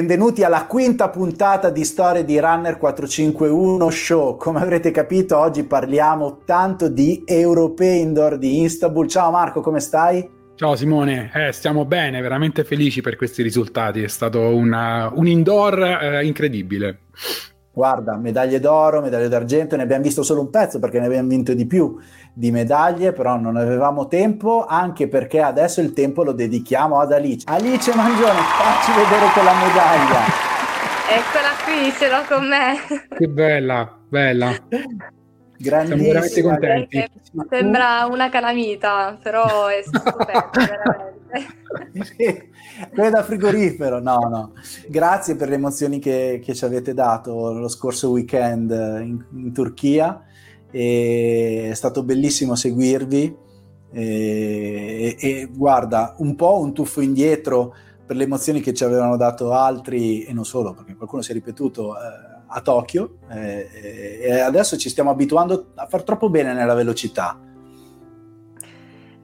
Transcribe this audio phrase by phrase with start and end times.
[0.00, 4.36] benvenuti alla quinta puntata di Storie di Runner 451 Show.
[4.38, 9.06] Come avrete capito, oggi parliamo tanto di Europei Indoor di Istanbul.
[9.08, 10.26] Ciao Marco, come stai?
[10.54, 14.02] Ciao Simone, eh, stiamo bene, veramente felici per questi risultati.
[14.02, 17.00] È stato una, un indoor eh, incredibile.
[17.72, 21.54] Guarda, medaglie d'oro, medaglie d'argento, ne abbiamo visto solo un pezzo perché ne abbiamo vinto
[21.54, 21.98] di più
[22.32, 27.44] di medaglie, però non avevamo tempo, anche perché adesso il tempo lo dedichiamo ad Alice.
[27.48, 30.48] Alice Mangione, facci vedere quella medaglia.
[31.10, 32.76] Eccola qui, ce l'ho con me.
[33.16, 34.52] Che bella, bella.
[35.58, 37.10] Siamo veramente contenti.
[37.48, 41.19] Sembra una calamita, però è stupendo, veramente.
[42.92, 44.52] Quella da frigorifero, no, no.
[44.88, 50.24] Grazie per le emozioni che, che ci avete dato lo scorso weekend in, in Turchia.
[50.70, 53.36] E è stato bellissimo seguirvi.
[53.92, 57.74] E, e, e, guarda, un po' un tuffo indietro
[58.06, 61.34] per le emozioni che ci avevano dato altri, e non solo, perché qualcuno si è
[61.34, 61.94] ripetuto.
[61.96, 67.38] Eh, a Tokyo eh, e adesso ci stiamo abituando a far troppo bene nella velocità.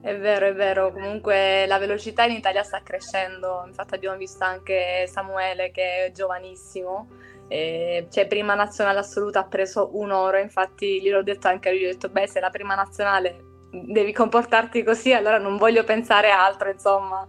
[0.07, 5.05] È vero, è vero, comunque la velocità in Italia sta crescendo, infatti abbiamo visto anche
[5.05, 7.09] Samuele che è giovanissimo,
[7.49, 11.83] e, cioè prima nazionale assoluta ha preso un oro, infatti gliel'ho detto anche a lui,
[11.83, 16.69] ho detto beh se la prima nazionale devi comportarti così allora non voglio pensare altro,
[16.69, 17.27] insomma.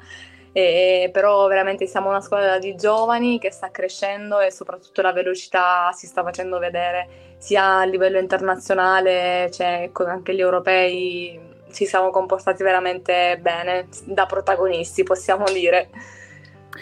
[0.52, 5.90] E, però veramente siamo una squadra di giovani che sta crescendo e soprattutto la velocità
[5.92, 12.62] si sta facendo vedere sia a livello internazionale, cioè anche gli europei ci siamo comportati
[12.62, 15.90] veramente bene, da protagonisti possiamo dire.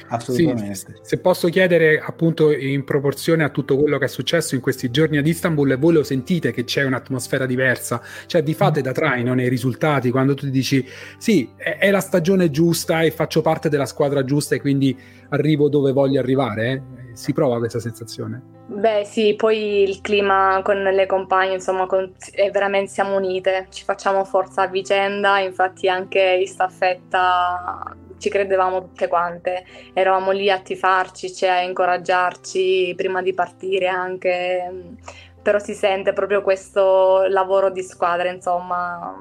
[0.09, 0.75] Assolutamente.
[0.75, 4.91] Sì, se posso chiedere appunto in proporzione a tutto quello che è successo in questi
[4.91, 8.03] giorni ad Istanbul, voi lo sentite che c'è un'atmosfera diversa?
[8.27, 10.87] Cioè vi fate da traino nei risultati quando tu dici
[11.19, 14.97] sì, è, è la stagione giusta e faccio parte della squadra giusta e quindi
[15.31, 16.71] arrivo dove voglio arrivare?
[16.73, 16.83] Eh?
[17.15, 18.56] Si prova questa sensazione?
[18.69, 22.12] Beh sì, poi il clima con le compagne, insomma, con,
[22.50, 29.06] veramente siamo unite, ci facciamo forza a vicenda, infatti anche in staffetta ci credevamo tutte
[29.06, 34.97] quante, eravamo lì a tifarci, cioè a incoraggiarci prima di partire anche,
[35.41, 39.16] però si sente proprio questo lavoro di squadra, insomma,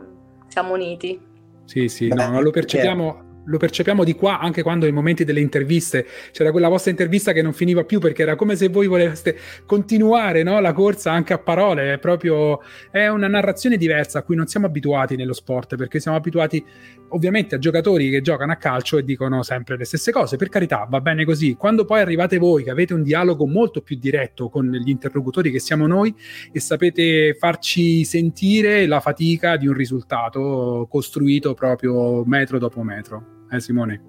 [0.47, 1.21] siamo uniti.
[1.65, 5.39] Sì, sì, Beh, no, lo percepiamo lo percepiamo di qua anche quando nei momenti delle
[5.39, 9.37] interviste c'era quella vostra intervista che non finiva più perché era come se voi voleste
[9.65, 10.59] continuare no?
[10.59, 12.59] la corsa anche a parole, è proprio
[12.91, 16.63] è una narrazione diversa a cui non siamo abituati nello sport perché siamo abituati
[17.09, 20.87] ovviamente a giocatori che giocano a calcio e dicono sempre le stesse cose, per carità
[20.89, 24.69] va bene così, quando poi arrivate voi che avete un dialogo molto più diretto con
[24.69, 26.13] gli interlocutori che siamo noi
[26.51, 33.59] e sapete farci sentire la fatica di un risultato costruito proprio metro dopo metro eh
[33.59, 34.01] Simone?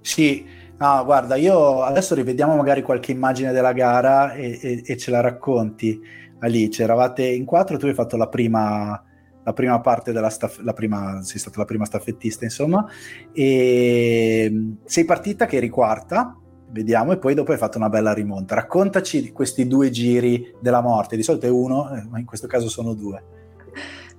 [0.00, 0.44] Sì,
[0.78, 5.20] no, guarda, io adesso rivediamo magari qualche immagine della gara e, e, e ce la
[5.20, 6.00] racconti.
[6.40, 9.02] Alice, eravate in quattro, tu hai fatto la prima,
[9.42, 12.86] la prima parte della staff, la prima, sei stata la prima staffettista, insomma,
[13.32, 16.36] e sei partita che eri quarta,
[16.70, 18.54] vediamo, e poi dopo hai fatto una bella rimonta.
[18.54, 22.46] Raccontaci di questi due giri della morte, di solito è uno, eh, ma in questo
[22.46, 23.36] caso sono due.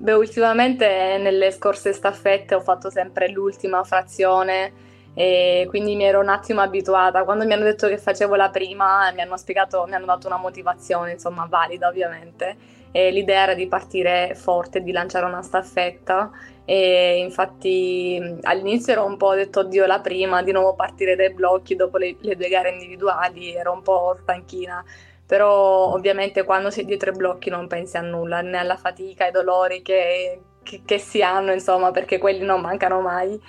[0.02, 4.72] Beh, ultimamente nelle scorse staffette ho fatto sempre l'ultima frazione
[5.14, 7.26] e quindi mi ero un attimo abituata.
[7.26, 10.38] Quando mi hanno detto che facevo la prima, mi hanno spiegato, mi hanno dato una
[10.38, 12.56] motivazione, insomma, valida ovviamente.
[12.92, 16.32] E l'idea era di partire forte, di lanciare una staffetta
[16.64, 21.76] e infatti all'inizio ero un po' detto oddio la prima, di nuovo partire dai blocchi
[21.76, 24.84] dopo le, le due gare individuali, ero un po' stanchina
[25.30, 29.32] però ovviamente quando sei dietro i blocchi non pensi a nulla, né alla fatica, ai
[29.32, 33.40] dolori che, che, che si hanno, insomma, perché quelli non mancano mai.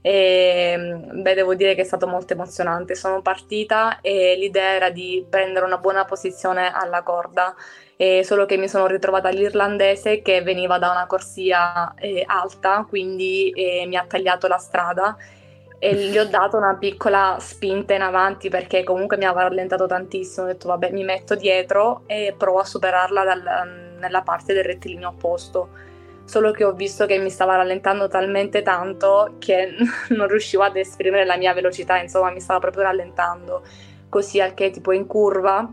[0.00, 2.94] E, beh, devo dire che è stato molto emozionante.
[2.94, 7.54] Sono partita e l'idea era di prendere una buona posizione alla corda,
[7.98, 13.50] e solo che mi sono ritrovata all'irlandese che veniva da una corsia eh, alta, quindi
[13.50, 15.14] eh, mi ha tagliato la strada
[15.78, 20.46] e gli ho dato una piccola spinta in avanti perché comunque mi aveva rallentato tantissimo.
[20.46, 25.10] Ho detto vabbè mi metto dietro e provo a superarla dal, nella parte del rettilineo
[25.10, 25.68] opposto.
[26.24, 29.74] Solo che ho visto che mi stava rallentando talmente tanto che
[30.10, 33.62] non riuscivo ad esprimere la mia velocità, insomma mi stava proprio rallentando.
[34.08, 35.68] Così al che tipo in curva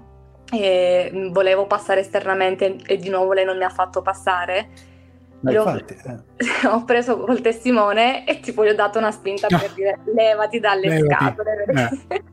[1.32, 4.70] volevo passare esternamente e di nuovo lei non mi ha fatto passare
[5.52, 6.68] infatti, eh.
[6.68, 10.88] ho preso col testimone e tipo gli ho dato una spinta per dire levati dalle
[10.88, 11.26] levati.
[11.26, 11.66] scatole.
[12.08, 12.24] Eh.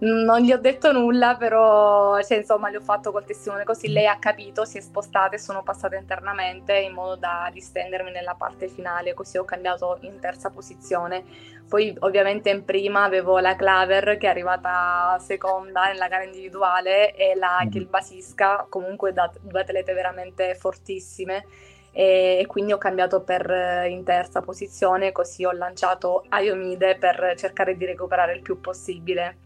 [0.00, 4.06] non gli ho detto nulla, però cioè, insomma gli ho fatto col testimone così lei
[4.06, 8.68] ha capito, si è spostata e sono passata internamente in modo da distendermi nella parte
[8.68, 11.24] finale, così ho cambiato in terza posizione.
[11.68, 17.36] Poi ovviamente in prima avevo la Claver che è arrivata seconda nella gara individuale e
[17.36, 18.68] la Kilbasisca, mm.
[18.68, 21.44] comunque da, due atlete veramente fortissime
[21.92, 27.84] e quindi ho cambiato per in terza posizione così ho lanciato Ayomide per cercare di
[27.84, 29.36] recuperare il più possibile.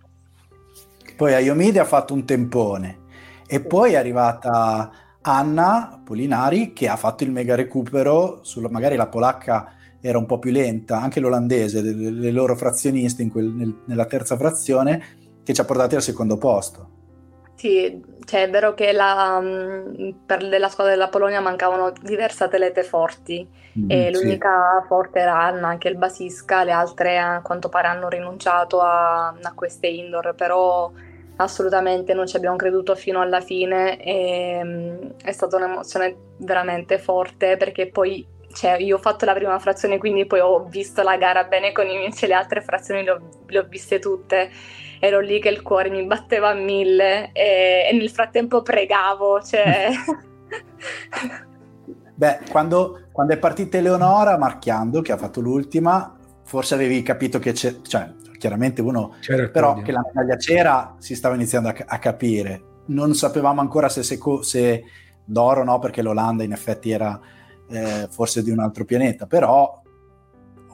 [1.16, 3.02] Poi Ayomide ha fatto un tempone.
[3.46, 9.06] E poi è arrivata Anna Polinari che ha fatto il mega recupero, sulla, magari la
[9.06, 14.04] polacca era un po' più lenta, anche l'olandese, le, le loro frazioniste quel, nel, nella
[14.04, 15.02] terza frazione,
[15.42, 16.93] che ci ha portati al secondo posto.
[17.56, 19.40] Sì, cioè è vero che la,
[20.26, 23.46] per la squadra della Polonia mancavano diverse atlete forti
[23.78, 24.88] mm, e l'unica sì.
[24.88, 29.52] forte era Anna, anche il Basisca, le altre a quanto pare hanno rinunciato a, a
[29.54, 30.90] queste indoor, però
[31.36, 37.88] assolutamente non ci abbiamo creduto fino alla fine e è stata un'emozione veramente forte perché
[37.88, 41.72] poi cioè, io ho fatto la prima frazione quindi poi ho visto la gara bene
[41.72, 44.50] con i miei, cioè, le altre frazioni le ho, le ho viste tutte
[45.04, 49.42] ero lì che il cuore mi batteva a mille e, e nel frattempo pregavo.
[49.42, 49.90] Cioè...
[52.16, 57.52] Beh, quando, quando, è partita Eleonora marchiando, che ha fatto l'ultima, forse avevi capito che
[57.52, 61.98] c'è, cioè, chiaramente uno, c'era però che la medaglia c'era, si stava iniziando a, a
[61.98, 62.62] capire.
[62.86, 64.84] Non sapevamo ancora se, se, se
[65.24, 67.20] d'oro no, perché l'Olanda in effetti era
[67.68, 69.82] eh, forse di un altro pianeta, però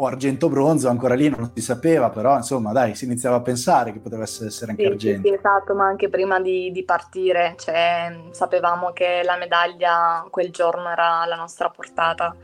[0.01, 3.93] o argento bronzo, ancora lì non si sapeva, però insomma dai, si iniziava a pensare
[3.93, 5.29] che potesse essere anche sì, argento.
[5.29, 10.89] Sì, esatto, ma anche prima di, di, partire, cioè, sapevamo che la medaglia quel giorno
[10.89, 12.35] era alla nostra portata,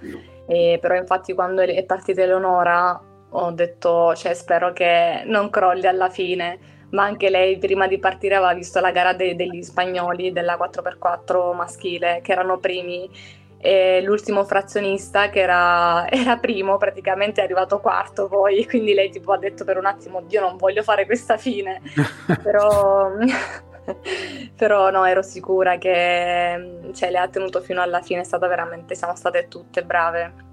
[0.47, 3.01] e, però infatti quando è partita Eleonora
[3.31, 6.59] ho detto, cioè, spero che non crolli alla fine,
[6.91, 11.55] ma anche lei prima di partire aveva visto la gara de- degli spagnoli della 4x4
[11.55, 13.09] maschile, che erano primi
[13.59, 19.33] e l'ultimo frazionista che era, era, primo praticamente è arrivato quarto poi quindi lei tipo
[19.33, 21.81] ha detto per un attimo Dio non voglio fare questa fine
[22.43, 23.11] però,
[24.57, 28.95] però no ero sicura che cioè, le ha tenuto fino alla fine è stata veramente
[28.95, 30.45] siamo state tutte brave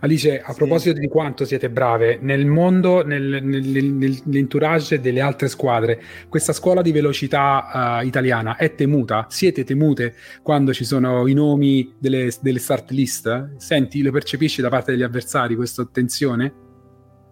[0.00, 1.00] Alice, a proposito sì.
[1.00, 6.92] di quanto siete brave nel mondo, nel, nel, nell'entourage delle altre squadre, questa scuola di
[6.92, 9.26] velocità uh, italiana è temuta?
[9.28, 13.56] Siete temute quando ci sono i nomi delle, delle start list?
[13.56, 16.63] Senti, lo percepisci da parte degli avversari questa tensione?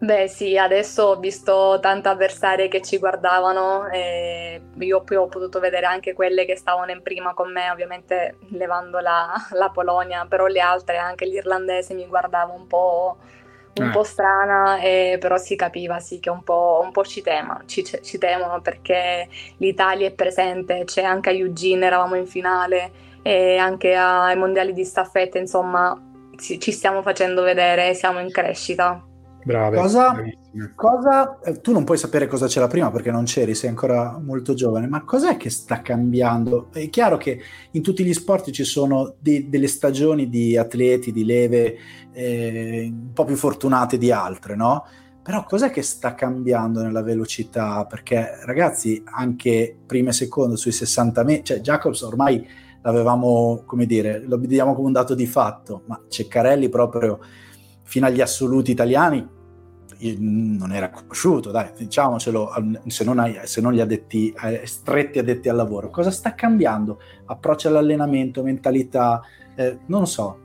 [0.03, 5.61] Beh sì, adesso ho visto tante avversarie che ci guardavano e io poi ho potuto
[5.61, 10.47] vedere anche quelle che stavano in prima con me, ovviamente levando la, la Polonia, però
[10.47, 13.17] le altre, anche l'irlandese mi guardava un po',
[13.75, 13.91] un eh.
[13.93, 17.85] po strana, e, però si capiva sì che un po', un po ci, temono, ci,
[17.85, 19.29] ci, temono perché
[19.59, 22.91] l'Italia è presente, c'è anche a Eugene, eravamo in finale
[23.23, 25.97] e anche ai mondiali di staffetta, insomma
[26.41, 29.01] ci, ci stiamo facendo vedere, siamo in crescita.
[29.45, 30.15] Brave, cosa,
[30.75, 34.55] cosa, eh, tu non puoi sapere cosa c'era prima perché non c'eri, sei ancora molto
[34.55, 36.69] giovane, ma cos'è che sta cambiando?
[36.73, 37.41] È chiaro che
[37.73, 41.77] in tutti gli sport ci sono de- delle stagioni di atleti, di leve
[42.13, 44.85] eh, un po' più fortunate di altre, no?
[45.23, 47.85] Però cos'è che sta cambiando nella velocità?
[47.87, 52.45] Perché ragazzi, anche prima e secondo sui 60 metri, cioè Jacobs ormai
[52.83, 57.21] l'avevamo, come dire, lo vediamo come un dato di fatto, ma Ceccarelli proprio
[57.93, 59.29] fino agli assoluti italiani
[60.19, 62.51] non era conosciuto, dai, diciamocelo,
[62.87, 65.91] se non, hai, se non gli addetti, eh, stretti addetti al lavoro.
[65.91, 67.01] Cosa sta cambiando?
[67.27, 69.21] Approccio all'allenamento, mentalità,
[69.55, 70.39] eh, non lo so.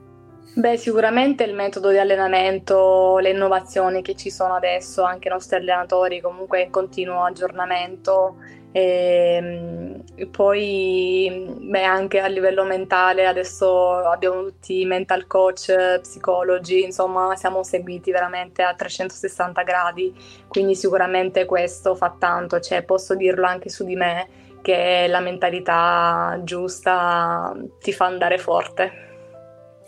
[0.56, 5.56] Beh, sicuramente il metodo di allenamento, le innovazioni che ci sono adesso, anche i nostri
[5.56, 8.36] allenatori comunque in continuo aggiornamento
[8.78, 17.36] e, ehm, poi beh, anche a livello mentale adesso abbiamo tutti mental coach, psicologi, insomma
[17.36, 20.14] siamo seguiti veramente a 360 gradi,
[20.48, 24.28] quindi sicuramente questo fa tanto, cioè, posso dirlo anche su di me
[24.62, 29.07] che la mentalità giusta ti fa andare forte.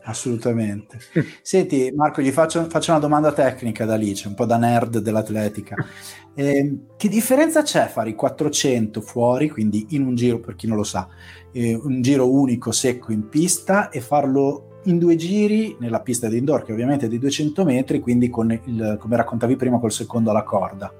[0.09, 0.97] Assolutamente.
[1.41, 5.75] Senti Marco, gli faccio, faccio, una domanda tecnica da Alice, un po' da nerd dell'atletica.
[6.39, 10.77] Eh, che differenza c'è fare i 400 fuori, quindi in un giro, per chi non
[10.77, 11.05] lo sa,
[11.51, 16.37] eh, un giro unico secco in pista e farlo in due giri nella pista di
[16.37, 20.29] indoor, che ovviamente è di 200 metri, quindi con il, come raccontavi prima, col secondo
[20.29, 20.93] alla corda?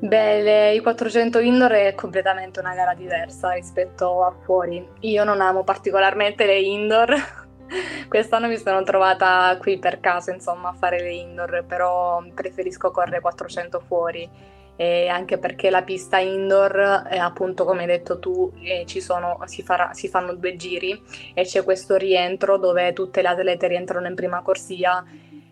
[0.00, 4.86] Beh, le, i 400 indoor è completamente una gara diversa rispetto a fuori.
[5.00, 7.46] Io non amo particolarmente le indoor
[8.08, 13.20] Quest'anno mi sono trovata qui per caso, insomma, a fare le indoor, però preferisco correre
[13.20, 14.28] 400 fuori.
[14.80, 19.62] E anche perché la pista indoor, eh, appunto come hai detto tu, eh, sono, si,
[19.62, 21.02] farà, si, fanno due giri
[21.34, 25.04] e c'è questo rientro dove tutte le atlete rientrano in prima corsia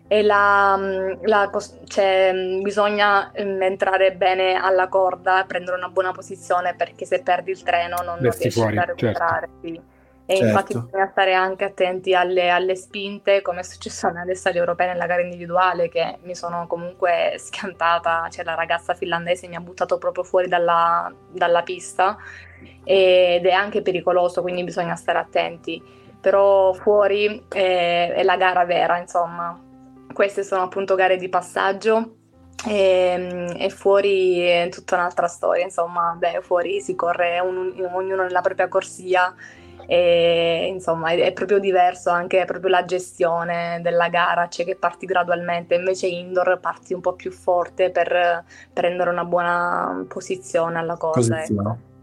[0.07, 0.79] e la,
[1.23, 1.51] la,
[1.85, 2.31] cioè,
[2.61, 7.97] bisogna mm, entrare bene alla corda, prendere una buona posizione perché se perdi il treno
[7.97, 9.49] non, non riesci fuori, a recuperare.
[9.61, 9.67] Certo.
[9.67, 9.95] Sì.
[10.29, 10.45] E certo.
[10.45, 15.05] infatti bisogna stare anche attenti alle, alle spinte, come è successo nelle stadio europee nella
[15.05, 20.25] gara individuale, che mi sono comunque schiantata, cioè la ragazza finlandese mi ha buttato proprio
[20.25, 22.17] fuori dalla, dalla pista
[22.83, 25.81] ed è anche pericoloso, quindi bisogna stare attenti.
[26.19, 29.57] Però fuori è, è la gara vera, insomma.
[30.11, 32.15] Queste sono appunto gare di passaggio
[32.65, 38.41] e, e, fuori è tutta un'altra storia, insomma, beh, fuori si corre un, ognuno nella
[38.41, 39.33] propria corsia
[39.87, 45.05] e insomma è, è, proprio diverso anche proprio la gestione della gara, cioè che parti
[45.05, 51.41] gradualmente, invece indoor parti un po' più forte per prendere una buona posizione alla cosa.
[51.41, 51.95] Ecco.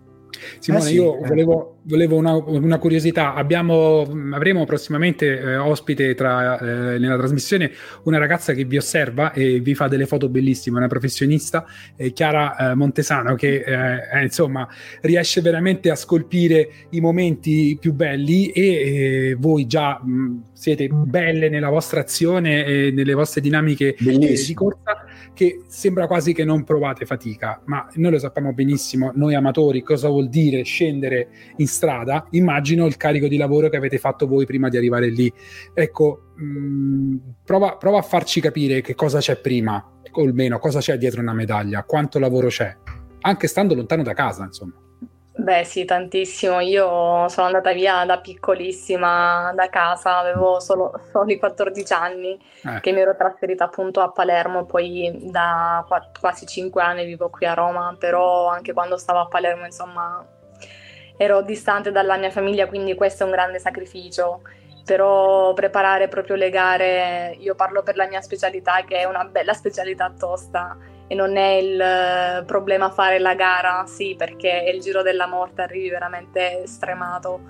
[0.58, 1.28] Simone, eh sì, io eh.
[1.28, 3.34] volevo, volevo una, una, curiosità.
[3.34, 7.70] Abbiamo, avremo prossimamente eh, ospite tra, eh, nella trasmissione
[8.04, 11.64] una ragazza che vi osserva e vi fa delle foto bellissime, una professionista,
[11.96, 13.64] eh, Chiara eh, Montesano, che
[14.22, 14.66] insomma
[15.02, 21.68] riesce veramente a scolpire i momenti più belli e voi già mh, siete belle nella
[21.68, 27.60] vostra azione e nelle vostre dinamiche di corsa che sembra quasi che non provate fatica,
[27.66, 32.96] ma noi lo sappiamo benissimo, noi amatori, cosa vuol dire scendere in strada, immagino il
[32.96, 35.32] carico di lavoro che avete fatto voi prima di arrivare lì.
[35.72, 40.80] Ecco, mh, mm, prova, prova a farci capire che cosa c'è prima, o almeno cosa
[40.80, 42.76] c'è dietro una medaglia, quanto lavoro c'è,
[43.20, 44.83] anche stando lontano da casa, insomma.
[45.36, 46.60] Beh sì, tantissimo.
[46.60, 52.80] Io sono andata via da piccolissima da casa, avevo solo, solo i 14 anni eh.
[52.80, 55.84] che mi ero trasferita appunto a Palermo, poi da
[56.20, 60.24] quasi 5 anni vivo qui a Roma, però anche quando stavo a Palermo insomma
[61.16, 64.42] ero distante dalla mia famiglia, quindi questo è un grande sacrificio.
[64.84, 69.54] Però preparare proprio le gare, io parlo per la mia specialità che è una bella
[69.54, 70.76] specialità tosta
[71.06, 75.26] e non è il eh, problema fare la gara, sì, perché è il giro della
[75.26, 77.40] morte, arrivi veramente stremato.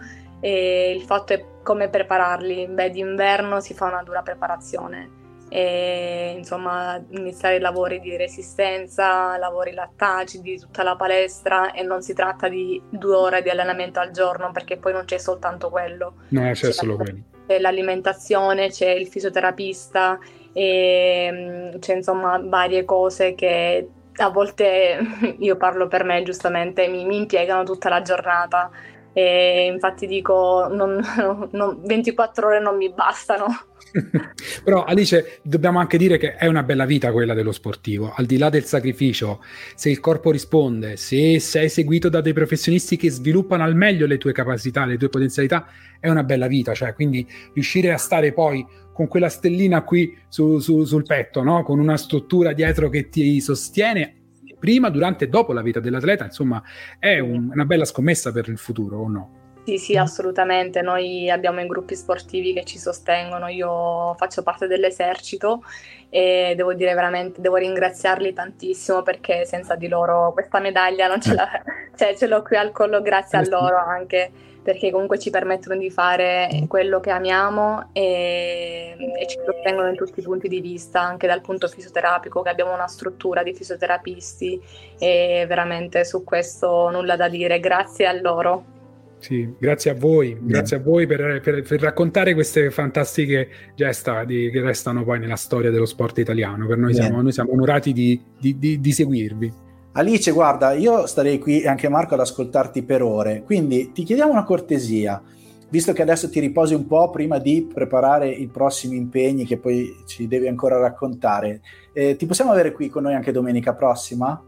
[0.41, 2.67] E il fatto è come prepararli.
[2.67, 5.23] Beh, d'inverno si fa una dura preparazione.
[5.49, 12.03] E, insomma, iniziare i lavori di resistenza, lavori lattaci, di tutta la palestra e non
[12.03, 16.15] si tratta di due ore di allenamento al giorno perché poi non c'è soltanto quello.
[16.31, 17.23] No, c'è, c'è solo quello.
[17.47, 20.19] C'è l'alimentazione, c'è il fisioterapista,
[20.55, 24.99] e mm, c'è insomma varie cose che a volte
[25.39, 28.71] io parlo per me giustamente, mi, mi impiegano tutta la giornata.
[29.17, 31.01] E infatti dico non,
[31.53, 33.47] non, 24 ore non mi bastano.
[34.65, 38.39] Però Alice, dobbiamo anche dire che è una bella vita quella dello sportivo, al di
[38.39, 39.41] là del sacrificio,
[39.77, 44.19] se il corpo risponde, se sei seguito da dei professionisti che sviluppano al meglio le
[44.19, 45.69] tue capacità, le tue potenzialità,
[46.01, 50.61] è una bella vita, cioè quindi riuscire a stare poi con quella stellina qui su,
[50.61, 51.63] su, sul petto, no?
[51.65, 54.21] con una struttura dietro che ti sostiene
[54.59, 56.63] prima, durante e dopo la vita dell'atleta, insomma,
[56.99, 59.44] è un, una bella scommessa per il futuro o no?
[59.65, 60.83] Sì, sì, assolutamente.
[60.83, 63.49] Noi abbiamo i gruppi sportivi che ci sostengono.
[63.49, 65.63] Io faccio parte dell'esercito
[66.11, 71.35] e devo dire veramente, devo ringraziarli tantissimo perché senza di loro questa medaglia non ce
[71.35, 71.43] l'ho,
[71.97, 74.31] cioè ce l'ho qui al collo grazie a loro anche
[74.63, 80.21] perché comunque ci permettono di fare quello che amiamo e, e, ci sostengono in tutti
[80.21, 84.59] i punti di vista, anche dal punto fisioterapico, che abbiamo una struttura di fisioterapisti
[84.99, 88.84] e veramente su questo nulla da dire, grazie a loro.
[89.25, 94.51] Sì, grazie a voi, grazie a voi per, per, per raccontare queste fantastiche gesta di,
[94.51, 96.67] che restano poi nella storia dello sport italiano.
[96.67, 99.51] Per noi, siamo, noi siamo, onorati di, di, di, di seguirvi.
[99.93, 104.31] Alice, guarda, io starei qui e anche Marco ad ascoltarti per ore, quindi ti chiediamo
[104.31, 105.23] una cortesia,
[105.71, 110.03] visto che adesso ti riposi un po' prima di preparare i prossimi impegni che poi
[110.05, 111.63] ci devi ancora raccontare,
[111.95, 114.39] eh, ti possiamo avere qui con noi anche domenica prossima?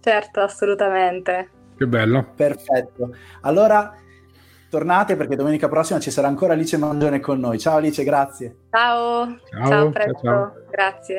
[0.00, 1.50] Certo, assolutamente.
[1.76, 2.32] Che bello.
[2.34, 3.14] Perfetto.
[3.42, 3.98] Allora,
[4.74, 7.60] tornate perché domenica prossima ci sarà ancora Alice Mangione con noi.
[7.60, 8.56] Ciao Alice, grazie.
[8.70, 10.52] Ciao, ciao, ciao, ciao, ciao.
[10.68, 11.16] grazie.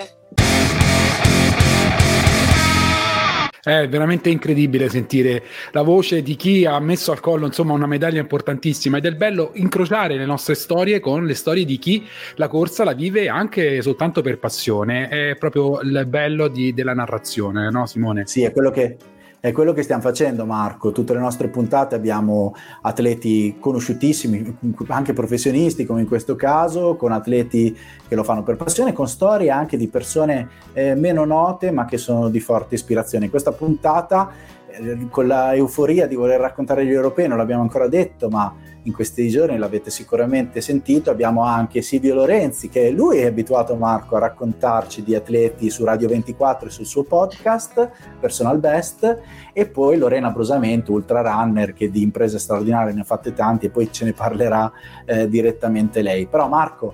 [3.64, 8.20] È veramente incredibile sentire la voce di chi ha messo al collo insomma una medaglia
[8.20, 12.84] importantissima ed è bello incrociare le nostre storie con le storie di chi la corsa
[12.84, 15.08] la vive anche soltanto per passione.
[15.08, 18.28] È proprio il bello di, della narrazione, no Simone?
[18.28, 18.98] Sì, è quello che
[19.46, 20.92] È quello che stiamo facendo, Marco.
[20.92, 27.78] Tutte le nostre puntate abbiamo atleti conosciutissimi, anche professionisti, come in questo caso, con atleti
[28.08, 32.00] che lo fanno per passione, con storie anche di persone eh, meno note, ma che
[32.00, 33.26] sono di forte ispirazione.
[33.26, 34.32] In questa puntata,
[34.66, 38.52] eh, con la euforia di voler raccontare gli europei, non l'abbiamo ancora detto, ma
[38.86, 44.16] in questi giorni l'avete sicuramente sentito, abbiamo anche Silvio Lorenzi che lui è abituato Marco
[44.16, 47.90] a raccontarci di atleti su Radio 24 e sul suo podcast
[48.20, 49.22] Personal Best
[49.54, 53.70] e poi Lorena Brosamento, ultra runner che di imprese straordinarie ne ha fatte tanti e
[53.70, 54.72] poi ce ne parlerà
[55.06, 56.28] eh, direttamente lei.
[56.28, 56.94] Però Marco,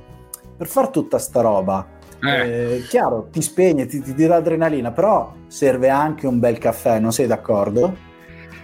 [0.56, 1.86] per fare tutta sta roba,
[2.24, 2.76] eh.
[2.76, 7.12] Eh, chiaro, ti spegne, ti, ti dà adrenalina, però serve anche un bel caffè, non
[7.12, 8.10] sei d'accordo?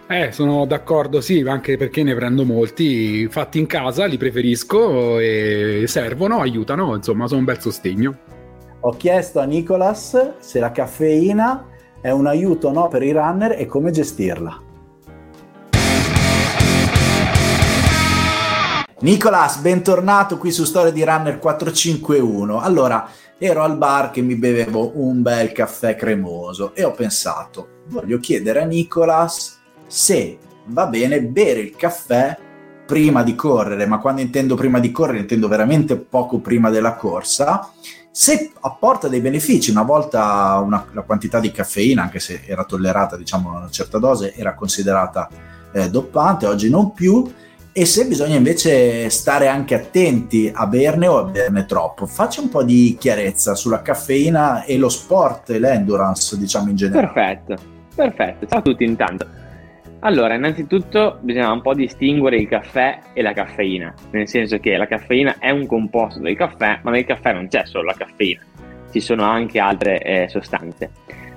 [0.10, 5.84] Eh, sono d'accordo, sì, anche perché ne prendo molti fatti in casa, li preferisco e
[5.86, 8.18] servono, aiutano, insomma, sono un bel sostegno.
[8.80, 11.66] Ho chiesto a Nicolas se la caffeina
[12.00, 14.62] è un aiuto o no per i runner e come gestirla.
[19.00, 22.62] Nicolas, bentornato qui su Storia di Runner 451.
[22.62, 28.20] Allora, ero al bar che mi bevevo un bel caffè cremoso e ho pensato, voglio
[28.20, 29.57] chiedere a Nicolas
[29.88, 32.38] se va bene bere il caffè
[32.86, 37.72] prima di correre, ma quando intendo prima di correre intendo veramente poco prima della corsa,
[38.10, 43.18] se apporta dei benefici, una volta una, la quantità di caffeina, anche se era tollerata
[43.18, 45.30] diciamo una certa dose, era considerata
[45.72, 47.30] eh, doppante, oggi non più,
[47.72, 52.08] e se bisogna invece stare anche attenti a berne o a berne troppo.
[52.08, 57.12] Faccia un po' di chiarezza sulla caffeina e lo sport e l'endurance, diciamo in generale.
[57.14, 57.56] Perfetto,
[57.94, 58.48] perfetto.
[58.48, 59.46] Ciao a tutti intanto.
[60.02, 64.86] Allora, innanzitutto bisogna un po' distinguere il caffè e la caffeina, nel senso che la
[64.86, 68.42] caffeina è un composto del caffè, ma nel caffè non c'è solo la caffeina,
[68.92, 70.92] ci sono anche altre eh, sostanze.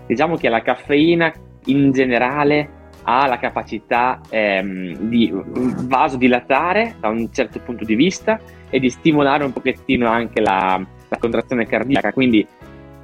[0.07, 1.33] Diciamo che la caffeina
[1.67, 8.79] in generale ha la capacità ehm, di vasodilatare da un certo punto di vista e
[8.79, 12.47] di stimolare un pochettino anche la, la contrazione cardiaca, quindi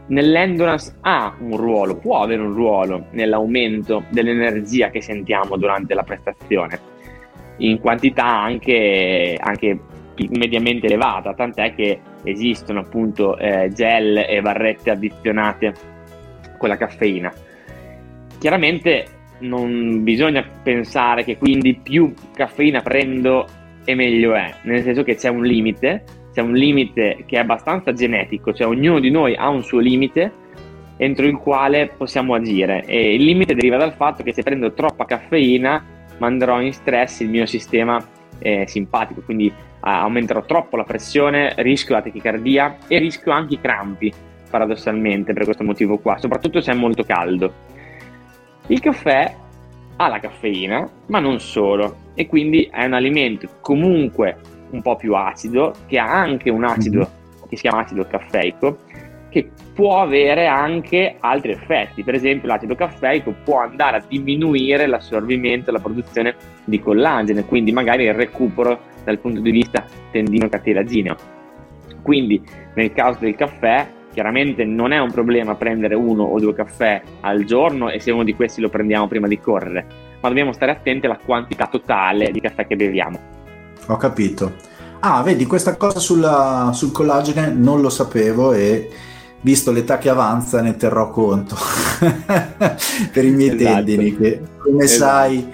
[0.08, 6.78] nell'endurance ha un ruolo, può avere un ruolo nell'aumento dell'energia che sentiamo durante la prestazione,
[7.58, 9.80] in quantità anche, anche
[10.30, 15.74] mediamente elevata, tant'è che esistono appunto eh, gel e barrette addizionate
[16.58, 17.32] con la caffeina.
[18.38, 19.06] Chiaramente
[19.38, 23.46] non bisogna pensare che quindi più caffeina prendo
[23.84, 26.04] e meglio è, nel senso che c'è un limite
[26.36, 30.30] c'è un limite che è abbastanza genetico, cioè ognuno di noi ha un suo limite
[30.98, 32.84] entro il quale possiamo agire.
[32.84, 35.82] E il limite deriva dal fatto che se prendo troppa caffeina
[36.18, 38.06] manderò in stress il mio sistema
[38.38, 43.60] eh, simpatico, quindi eh, aumenterò troppo la pressione, rischio la tachicardia e rischio anche i
[43.60, 44.12] crampi
[44.50, 47.50] paradossalmente per questo motivo qua, soprattutto se è molto caldo.
[48.66, 49.34] Il caffè
[49.96, 54.36] ha la caffeina, ma non solo, e quindi è un alimento comunque
[54.70, 57.48] un po' più acido, che ha anche un acido mm-hmm.
[57.48, 58.78] che si chiama acido caffeico,
[59.28, 62.02] che può avere anche altri effetti.
[62.02, 67.72] Per esempio, l'acido caffeico può andare a diminuire l'assorbimento e la produzione di collagene, quindi
[67.72, 71.16] magari il recupero dal punto di vista tendino-cartilagineo.
[72.00, 72.42] Quindi,
[72.74, 77.44] nel caso del caffè, chiaramente non è un problema prendere uno o due caffè al
[77.44, 79.86] giorno e se uno di questi lo prendiamo prima di correre,
[80.22, 83.35] ma dobbiamo stare attenti alla quantità totale di caffè che beviamo.
[83.86, 84.54] Ho capito.
[85.00, 88.90] Ah, vedi, questa cosa sulla, sul collagene non lo sapevo e
[89.40, 91.54] visto l'età che avanza ne terrò conto
[93.12, 93.74] per i miei esatto.
[93.74, 95.10] tendini che come esatto.
[95.10, 95.52] sai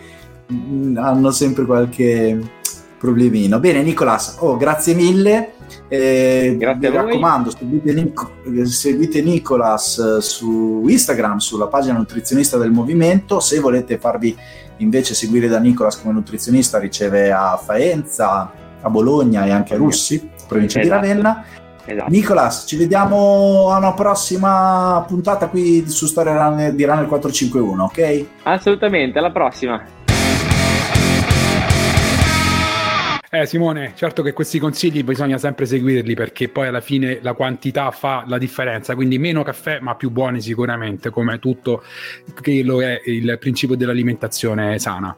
[0.95, 2.39] hanno sempre qualche
[2.99, 3.59] problemino.
[3.59, 5.55] Bene Nicolas, oh, grazie mille.
[5.89, 13.41] Eh, grazie mi raccomando, seguite, Nic- seguite Nicolas su Instagram, sulla pagina nutrizionista del movimento.
[13.41, 14.37] Se volete farvi
[14.83, 20.31] invece seguire da Nicolas come nutrizionista riceve a Faenza, a Bologna e anche a Russi,
[20.47, 21.01] provincia esatto.
[21.01, 21.45] di Ravenna.
[21.85, 22.11] Esatto.
[22.11, 28.27] Nicolas, ci vediamo a una prossima puntata qui su Storia di Runner 451, ok?
[28.45, 29.85] Assolutamente, alla prossima.
[33.35, 37.91] Eh Simone, certo che questi consigli bisogna sempre seguirli perché poi alla fine la quantità
[37.91, 41.83] fa la differenza, quindi meno caffè ma più buoni sicuramente, come tutto
[42.43, 45.17] quello è il principio dell'alimentazione sana.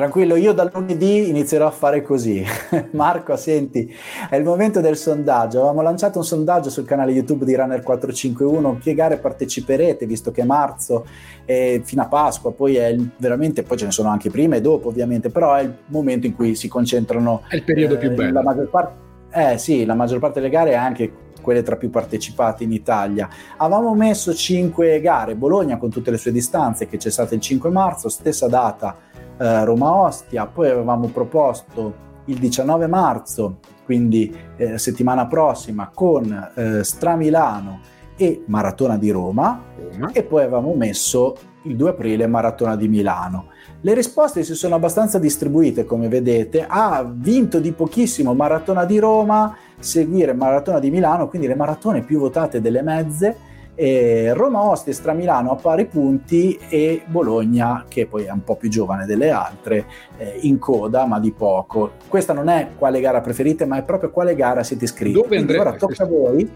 [0.00, 2.42] Tranquillo, io dal lunedì inizierò a fare così.
[2.92, 3.94] Marco, senti,
[4.30, 5.58] è il momento del sondaggio.
[5.58, 8.78] Avevamo lanciato un sondaggio sul canale YouTube di Runner451.
[8.78, 11.04] Che gare parteciperete, visto che è marzo
[11.44, 14.88] e fino a Pasqua, poi è veramente, poi ce ne sono anche prima e dopo,
[14.88, 17.42] ovviamente, però è il momento in cui si concentrano.
[17.46, 18.32] È il periodo eh, più bello.
[18.32, 18.94] La maggior parte.
[19.32, 23.28] Eh sì, la maggior parte delle gare è anche quelle tra più partecipate in Italia.
[23.58, 27.68] Avevamo messo 5 gare, Bologna con tutte le sue distanze che c'è stata il 5
[27.68, 29.08] marzo, stessa data
[29.40, 37.80] eh, Roma-Ostia, poi avevamo proposto il 19 marzo, quindi eh, settimana prossima, con eh, Stramilano
[38.16, 43.46] e Maratona di Roma, Roma e poi avevamo messo il 2 aprile Maratona di Milano.
[43.80, 46.66] Le risposte si sono abbastanza distribuite, come vedete.
[46.68, 52.18] Ha vinto di pochissimo Maratona di Roma, seguire Maratona di Milano, quindi le maratone più
[52.18, 53.48] votate delle mezze.
[53.74, 58.56] E Roma Ostia e Stramilano a pari punti e Bologna, che poi è un po'
[58.56, 59.86] più giovane delle altre,
[60.18, 61.92] eh, in coda, ma di poco.
[62.08, 65.14] Questa non è quale gara preferite, ma è proprio quale gara siete iscritti.
[65.14, 66.50] Dove quindi ora tocca a voi.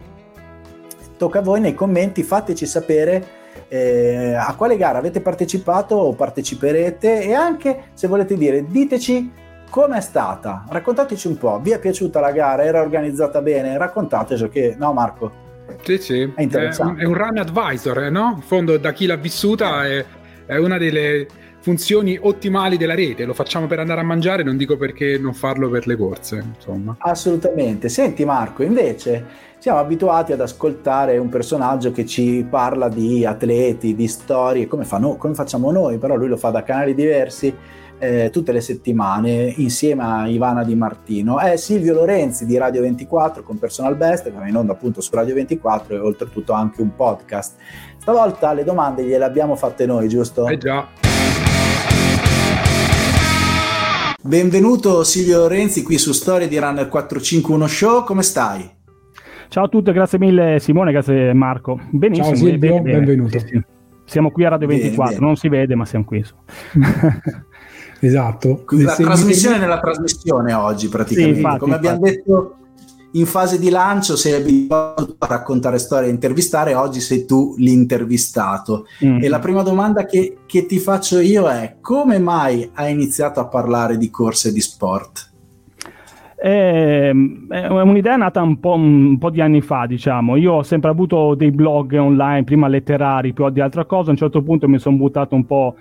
[1.17, 7.23] Tocca a voi nei commenti, fateci sapere eh, a quale gara avete partecipato o parteciperete
[7.23, 12.31] e anche se volete dire diteci com'è stata, raccontateci un po', vi è piaciuta la
[12.31, 15.44] gara, era organizzata bene, raccontateci che no Marco?
[15.83, 18.35] Sì, sì, è, è, un, è un run advisor, no?
[18.37, 20.05] In fondo da chi l'ha vissuta è,
[20.47, 21.27] è una delle
[21.65, 25.71] funzioni ottimali della rete, lo facciamo per andare a mangiare, non dico perché non farlo
[25.71, 26.97] per le corse, insomma.
[26.99, 27.89] Assolutamente.
[27.89, 29.25] Senti Marco, invece
[29.59, 34.99] siamo abituati ad ascoltare un personaggio che ci parla di atleti, di storie, come, fa
[34.99, 37.57] no, come facciamo noi, però lui lo fa da canali diversi
[37.99, 41.39] eh, tutte le settimane insieme a Ivana Di Martino.
[41.39, 45.15] È Silvio Lorenzi di Radio 24 con Personal Best, che va in onda appunto su
[45.15, 47.57] Radio 24 e oltretutto anche un podcast.
[47.99, 50.47] Stavolta le domande gliele abbiamo fatte noi, giusto?
[50.47, 50.87] Eh già.
[54.27, 58.71] Benvenuto Silvio Lorenzi qui su Storie di Runner 451 Show, come stai?
[59.49, 61.79] Ciao a tutti, grazie mille Simone, grazie Marco.
[61.91, 62.29] Benissimo.
[62.29, 62.97] Ciao Silvio, bene, bene.
[62.99, 63.39] benvenuto.
[64.07, 66.25] Siamo qui a Radio 24, bene, non si vede ma siamo qui.
[68.07, 68.65] esatto.
[68.71, 71.35] La trasmissione nella trasmissione oggi praticamente.
[71.35, 71.95] Sì, infatti, Come infatti.
[71.95, 72.57] abbiamo detto
[73.15, 78.87] in fase di lancio sei abituato a raccontare storie e intervistare, oggi sei tu l'intervistato.
[79.05, 79.23] Mm.
[79.23, 83.47] E la prima domanda che, che, ti faccio io è come mai hai iniziato a
[83.47, 85.31] parlare di corse di sport?
[86.35, 87.13] È, è
[87.69, 90.37] un'idea nata un po', un po', di anni fa, diciamo.
[90.37, 94.09] Io ho sempre avuto dei blog online, prima letterari, poi di altre cose.
[94.09, 95.77] A un certo punto mi sono buttato un po'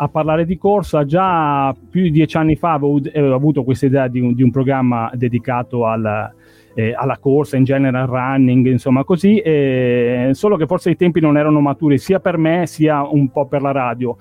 [0.00, 1.04] a parlare di corsa.
[1.04, 4.50] Già più di dieci anni fa avevo, avevo avuto questa idea di un, di un
[4.50, 6.32] programma dedicato al,
[6.74, 11.20] eh, alla corsa, in genere al running, insomma così, eh, solo che forse i tempi
[11.20, 14.16] non erano maturi sia per me sia un po' per la radio.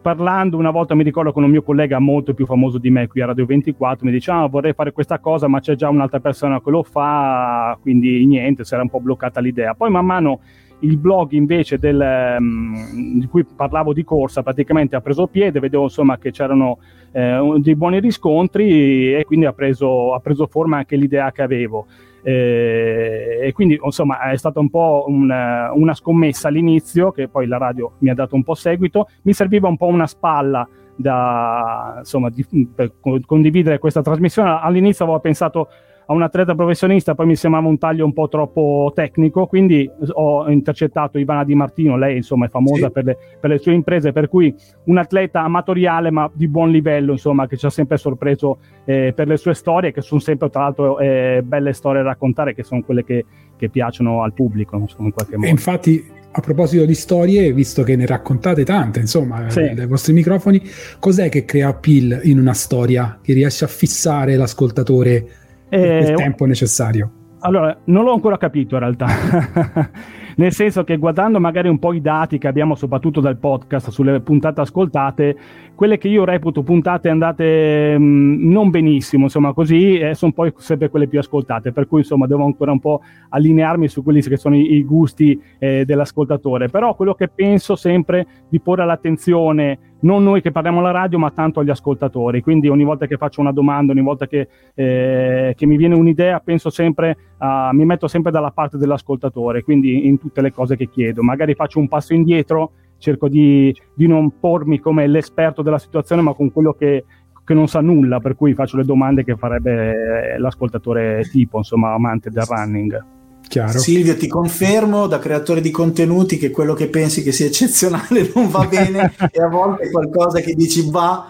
[0.00, 3.20] Parlando una volta mi ricordo con un mio collega molto più famoso di me qui
[3.20, 6.60] a Radio 24, mi diceva ah, vorrei fare questa cosa ma c'è già un'altra persona
[6.60, 9.74] che lo fa, quindi niente, si era un po' bloccata l'idea.
[9.74, 10.40] Poi man mano
[10.82, 15.84] il blog invece del, um, di cui parlavo di corsa praticamente ha preso piede, vedevo
[15.84, 16.78] insomma che c'erano
[17.12, 21.86] eh, dei buoni riscontri e quindi ha preso, ha preso forma anche l'idea che avevo.
[22.24, 27.58] Eh, e quindi insomma è stata un po' una, una scommessa all'inizio che poi la
[27.58, 32.30] radio mi ha dato un po' seguito, mi serviva un po' una spalla da, insomma,
[32.30, 32.92] di, per
[33.26, 34.58] condividere questa trasmissione.
[34.62, 35.68] All'inizio avevo pensato
[36.06, 40.50] a un atleta professionista, poi mi sembrava un taglio un po' troppo tecnico, quindi ho
[40.50, 42.92] intercettato Ivana Di Martino, lei insomma è famosa sì.
[42.92, 47.12] per, le, per, le, sue imprese, per cui un atleta amatoriale ma di buon livello,
[47.12, 50.62] insomma, che ci ha sempre sorpreso eh, per le sue storie, che sono sempre tra
[50.62, 53.24] l'altro eh, belle storie da raccontare, che sono quelle che,
[53.56, 55.46] che piacciono al pubblico, insomma, in qualche modo.
[55.46, 59.74] E infatti a proposito di storie, visto che ne raccontate tante, insomma, sì.
[59.74, 60.62] dai vostri microfoni,
[60.98, 65.41] cos'è che crea appeal in una storia che riesce a fissare l'ascoltatore
[65.80, 67.10] eh, il tempo necessario?
[67.40, 69.06] Allora, non l'ho ancora capito in realtà.
[70.36, 74.20] Nel senso che guardando magari un po' i dati che abbiamo soprattutto dal podcast sulle
[74.20, 75.36] puntate ascoltate,
[75.82, 80.52] quelle che io reputo puntate andate mh, mm, non benissimo, insomma, così eh, sono poi
[80.58, 84.36] sempre quelle più ascoltate, per cui insomma devo ancora un po' allinearmi su quelli che
[84.36, 86.68] sono i, i gusti eh, dell'ascoltatore.
[86.68, 91.30] Però quello che penso sempre di porre l'attenzione non noi che parliamo alla radio, ma
[91.30, 92.42] tanto agli ascoltatori.
[92.42, 96.40] Quindi ogni volta che faccio una domanda, ogni volta che, eh, che mi viene un'idea,
[96.40, 100.88] penso sempre, uh, mi metto sempre dalla parte dell'ascoltatore, quindi in tutte le cose che
[100.88, 101.22] chiedo.
[101.22, 106.32] Magari faccio un passo indietro, cerco di, di non pormi come l'esperto della situazione, ma
[106.32, 107.04] con quello che,
[107.44, 112.30] che non sa nulla, per cui faccio le domande che farebbe l'ascoltatore tipo, insomma, amante
[112.30, 113.04] del running.
[113.48, 113.78] Chiaro.
[113.78, 118.48] Silvio, ti confermo da creatore di contenuti che quello che pensi che sia eccezionale non
[118.48, 121.26] va bene e a volte qualcosa che dici va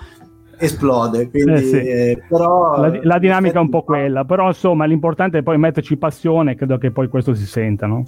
[0.59, 1.31] esplode.
[1.31, 1.77] Quindi, eh sì.
[1.77, 5.97] eh, però, la, la dinamica è un po' quella, però insomma l'importante è poi metterci
[5.97, 8.05] passione, credo che poi questo si senta, no?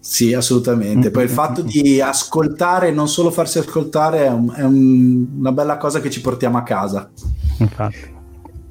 [0.00, 1.10] Sì, assolutamente.
[1.10, 5.76] Poi il fatto di ascoltare, non solo farsi ascoltare, è, un, è un, una bella
[5.76, 7.10] cosa che ci portiamo a casa.
[7.58, 8.16] Infatti.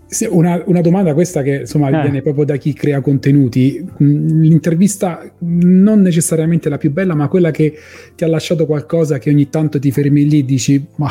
[0.10, 2.02] Sì, una, una, domanda questa che insomma eh.
[2.02, 3.86] viene proprio da chi crea contenuti.
[4.02, 7.74] Mm, l'intervista non necessariamente la più bella, ma quella che
[8.16, 11.10] ti ha lasciato qualcosa che ogni tanto ti fermi lì e dici ma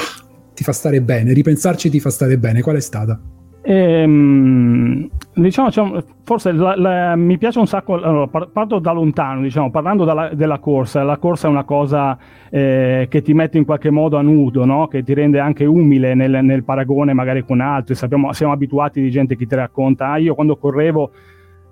[0.55, 2.63] ti fa stare bene, ripensarci ti fa stare bene.
[2.63, 3.21] Qual è stata?
[3.69, 9.73] Ehm, diciamo, cioè, forse la, la, mi piace un sacco, allora, parto da lontano, diciamo,
[9.73, 12.17] parlando dalla, della corsa, la corsa è una cosa
[12.49, 14.87] eh, che ti mette in qualche modo a nudo, no?
[14.87, 19.11] che ti rende anche umile nel, nel paragone magari con altri, Sappiamo, siamo abituati di
[19.11, 21.11] gente che ti racconta, ah, io quando correvo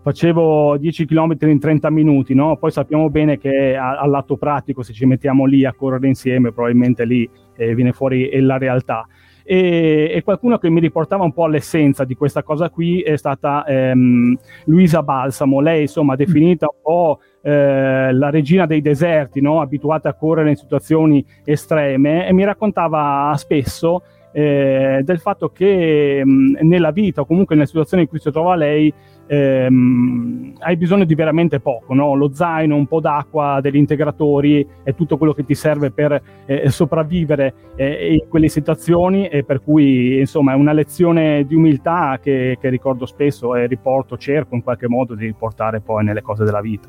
[0.03, 2.57] facevo 10 km in 30 minuti, no?
[2.57, 7.05] poi sappiamo bene che al lato pratico se ci mettiamo lì a correre insieme probabilmente
[7.05, 7.27] lì
[7.57, 9.07] eh, viene fuori la realtà
[9.45, 13.65] e, e, qualcuno che mi riportava un po' all'essenza di questa cosa qui è stata
[13.67, 19.61] ehm, Luisa Balsamo, lei insomma definita un po' eh, la regina dei deserti, no?
[19.61, 24.03] abituata a correre in situazioni estreme e mi raccontava spesso
[24.33, 28.57] eh, del fatto che mh, nella vita o comunque nelle situazioni in cui si trova
[28.57, 28.93] lei
[29.27, 32.15] ehm, hai bisogno di veramente poco, no?
[32.15, 36.71] lo zaino, un po' d'acqua, degli integratori è tutto quello che ti serve per eh,
[36.71, 42.59] sopravvivere eh, in quelle situazioni e per cui insomma è una lezione di umiltà che,
[42.61, 46.61] che ricordo spesso e riporto, cerco in qualche modo di riportare poi nelle cose della
[46.61, 46.89] vita.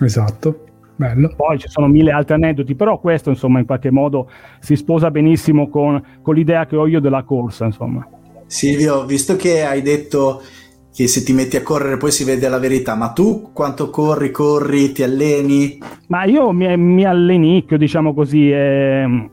[0.00, 0.66] Esatto.
[0.94, 1.32] Bello.
[1.34, 4.30] Poi ci sono mille altri aneddoti, però questo insomma in qualche modo
[4.60, 7.64] si sposa benissimo con, con l'idea che ho io della corsa.
[7.64, 8.06] Insomma.
[8.46, 10.42] Silvio, visto che hai detto
[10.92, 14.30] che se ti metti a correre poi si vede la verità, ma tu quanto corri,
[14.30, 15.78] corri, ti alleni?
[16.08, 19.30] Ma io mi, mi allenicchio, diciamo così, eh,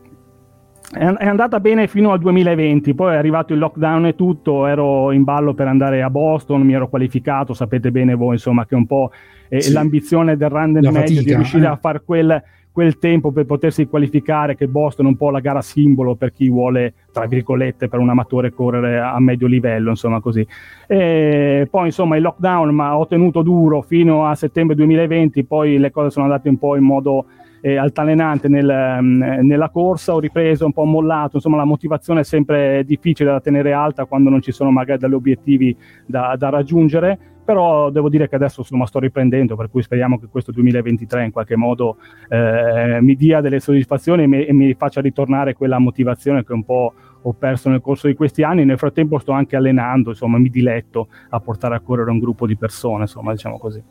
[0.92, 5.22] è andata bene fino al 2020, poi è arrivato il lockdown e tutto, ero in
[5.22, 9.10] ballo per andare a Boston, mi ero qualificato, sapete bene voi insomma che un po'
[9.48, 9.72] sì.
[9.72, 11.68] l'ambizione del random medio di riuscire eh.
[11.68, 15.60] a fare quel quel tempo per potersi qualificare, che Boston è un po' la gara
[15.60, 20.46] simbolo per chi vuole, tra virgolette, per un amatore correre a medio livello, insomma così.
[20.86, 25.90] E poi insomma il lockdown ma ho tenuto duro fino a settembre 2020, poi le
[25.90, 27.26] cose sono andate un po' in modo
[27.60, 32.24] eh, altalenante nel, mm, nella corsa, ho ripreso, un po' mollato, insomma la motivazione è
[32.24, 37.18] sempre difficile da tenere alta quando non ci sono magari degli obiettivi da, da raggiungere,
[37.50, 41.32] però devo dire che adesso insomma, sto riprendendo, per cui speriamo che questo 2023 in
[41.32, 41.96] qualche modo
[42.28, 46.62] eh, mi dia delle soddisfazioni e mi, e mi faccia ritornare quella motivazione che un
[46.62, 48.64] po' ho perso nel corso di questi anni.
[48.64, 52.56] Nel frattempo sto anche allenando, insomma, mi diletto a portare a correre un gruppo di
[52.56, 53.82] persone, insomma, diciamo così.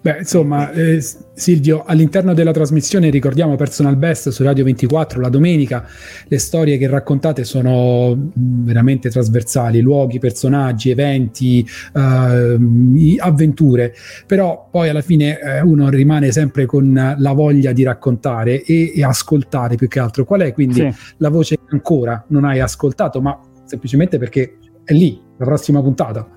[0.00, 1.02] Beh, insomma, eh,
[1.34, 5.86] Silvio, all'interno della trasmissione ricordiamo Personal Best su Radio 24 la domenica.
[6.28, 13.94] Le storie che raccontate sono mm, veramente trasversali, luoghi, personaggi, eventi, eh, avventure,
[14.26, 19.04] però poi alla fine eh, uno rimane sempre con la voglia di raccontare e, e,
[19.04, 20.24] ascoltare più che altro.
[20.24, 20.94] Qual è quindi sì.
[21.18, 26.35] la voce che ancora non hai ascoltato, ma semplicemente perché è lì la prossima puntata?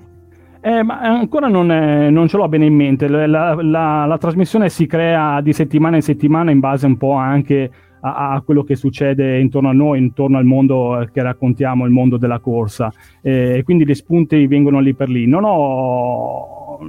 [0.62, 3.08] Eh, ma ancora non, è, non, ce l'ho bene in mente.
[3.08, 7.14] La, la, la, la, trasmissione si crea di settimana in settimana in base un po'
[7.14, 11.92] anche a, a, quello che succede intorno a noi, intorno al mondo che raccontiamo, il
[11.92, 12.92] mondo della corsa.
[13.22, 15.26] Eh, quindi gli spunti vengono lì per lì.
[15.28, 16.80] Non ho,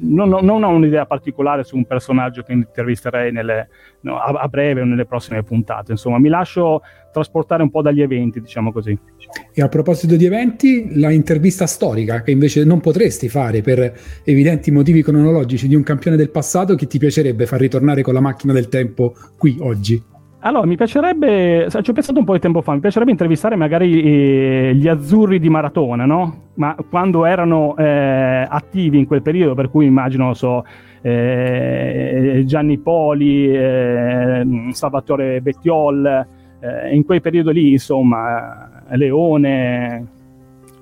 [0.00, 3.68] non, non ho un'idea particolare su un personaggio che intervisterei nelle,
[4.00, 5.92] no, a, a, breve o nelle prossime puntate.
[5.92, 6.82] Insomma, mi lascio
[7.12, 8.96] trasportare un po' dagli eventi, diciamo così.
[9.52, 13.92] E a proposito di eventi, la intervista storica che invece non potresti fare per
[14.24, 18.20] evidenti motivi cronologici di un campione del passato che ti piacerebbe far ritornare con la
[18.20, 20.16] macchina del tempo qui oggi.
[20.40, 24.02] Allora, mi piacerebbe, ci ho pensato un po' di tempo fa, mi piacerebbe intervistare magari
[24.02, 26.50] eh, gli azzurri di maratona, no?
[26.54, 30.64] Ma quando erano eh, attivi in quel periodo, per cui immagino, so,
[31.02, 36.26] eh, Gianni Poli, eh, Salvatore Bettiol,
[36.60, 40.06] eh, in quel periodo lì, insomma, Leone,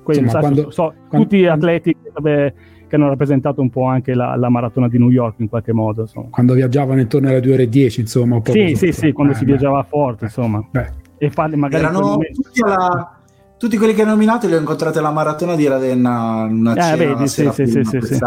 [0.03, 2.53] quelli, insomma, quando, so, quando, tutti atleti che
[2.89, 6.03] che hanno rappresentato un po' anche la, la, maratona di New York in qualche modo.
[6.03, 6.29] Insomma.
[6.31, 8.41] Quando viaggiavano intorno alle 2 ore e 10, insomma.
[8.45, 9.53] Sì, sì, sì, quando eh, si beh.
[9.53, 10.65] viaggiava forte, insomma.
[10.71, 10.93] Beh.
[11.19, 11.85] E farli magari...
[11.85, 13.19] Erano tutti, alla,
[13.59, 17.15] tutti quelli che hanno nominato li ho incontrati alla maratona di Ravenna una eh, cena,
[17.15, 18.19] vedi, sì, sì, sì, sì, sì.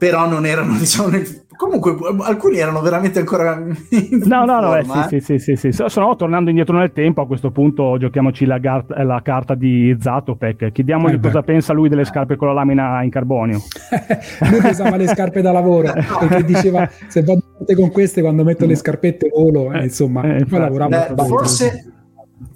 [0.00, 1.26] Però non erano, diciamo, nel,
[1.60, 3.54] Comunque, alcuni erano veramente ancora.
[3.58, 5.84] no, no, no, eh, sì, sì, sì, sì, sì.
[5.88, 7.20] Sono tornando indietro nel tempo.
[7.20, 10.72] A questo punto, giochiamoci la, gar- la carta di Zatopek.
[10.72, 13.60] Chiediamogli eh cosa pensa lui delle scarpe con la lamina in carbonio.
[14.50, 17.42] lui pensava le scarpe da lavoro perché diceva: Se vado
[17.76, 19.70] con queste, quando metto le scarpette, volo.
[19.74, 21.08] Eh, insomma, eh, poi lavorava.
[21.12, 21.89] Beh, forse.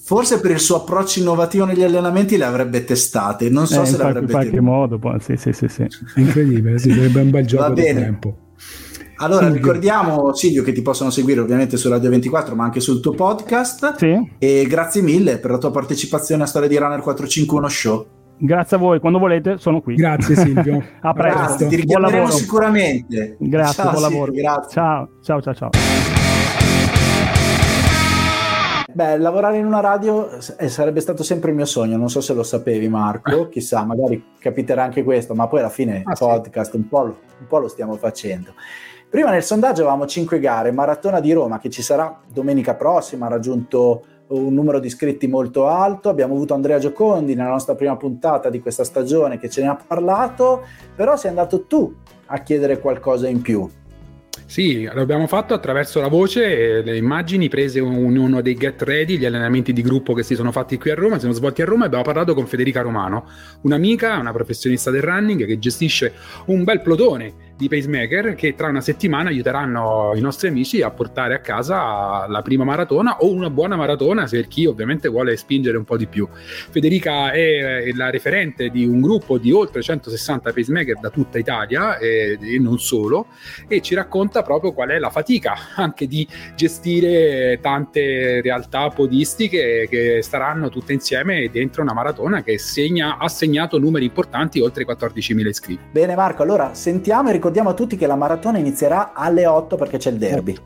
[0.06, 3.96] Forse per il suo approccio innovativo negli allenamenti le avrebbe testate, non so eh, se
[3.96, 4.70] le avrebbe In qualche tenuto.
[4.70, 5.86] modo, poi, sì, sì, sì, sì.
[6.16, 8.36] Incredibile, sì, sarebbe un bel gioco del tempo.
[9.16, 9.62] Allora, Silvio.
[9.62, 13.96] ricordiamo Silvio che ti possono seguire ovviamente su Radio 24, ma anche sul tuo podcast.
[13.96, 14.32] Sì.
[14.38, 18.06] E grazie mille per la tua partecipazione a Storia di Runner 451 Show.
[18.36, 19.94] Grazie a voi, quando volete sono qui.
[19.94, 20.84] Grazie Silvio.
[21.00, 21.38] a presto.
[21.38, 23.36] Grazie, ti richiameremo sicuramente.
[23.38, 24.32] Grazie, ciao, buon lavoro.
[24.32, 24.70] Grazie.
[24.70, 26.13] Ciao, ciao, ciao, ciao.
[28.94, 32.32] Beh, lavorare in una radio eh, sarebbe stato sempre il mio sogno, non so se
[32.32, 36.76] lo sapevi Marco, chissà, magari capiterà anche questo, ma poi alla fine ah, podcast sì.
[36.76, 38.54] un, po lo, un po' lo stiamo facendo.
[39.10, 43.30] Prima nel sondaggio avevamo 5 gare, Maratona di Roma che ci sarà domenica prossima, ha
[43.30, 48.48] raggiunto un numero di iscritti molto alto, abbiamo avuto Andrea Giocondi nella nostra prima puntata
[48.48, 50.62] di questa stagione che ce ne ha parlato,
[50.94, 51.92] però sei andato tu
[52.26, 53.68] a chiedere qualcosa in più.
[54.46, 59.24] Sì, l'abbiamo fatto attraverso la voce, le immagini prese in uno dei Get Ready, gli
[59.24, 61.84] allenamenti di gruppo che si sono fatti qui a Roma, si sono svolti a Roma
[61.84, 63.26] e abbiamo parlato con Federica Romano,
[63.62, 66.12] un'amica, una professionista del running che gestisce
[66.46, 71.34] un bel plotone di pacemaker che tra una settimana aiuteranno i nostri amici a portare
[71.34, 75.84] a casa la prima maratona o una buona maratona se chi ovviamente vuole spingere un
[75.84, 76.28] po' di più.
[76.32, 82.38] Federica è la referente di un gruppo di oltre 160 pacemaker da tutta Italia e,
[82.40, 83.26] e non solo
[83.68, 90.22] e ci racconta proprio qual è la fatica anche di gestire tante realtà podistiche che
[90.22, 95.46] staranno tutte insieme dentro una maratona che segna, ha segnato numeri importanti oltre i 14.000
[95.46, 95.84] iscritti.
[95.92, 99.98] Bene Marco, allora sentiamo e ricordiamo a tutti che la maratona inizierà alle 8 perché
[99.98, 100.58] c'è il derby.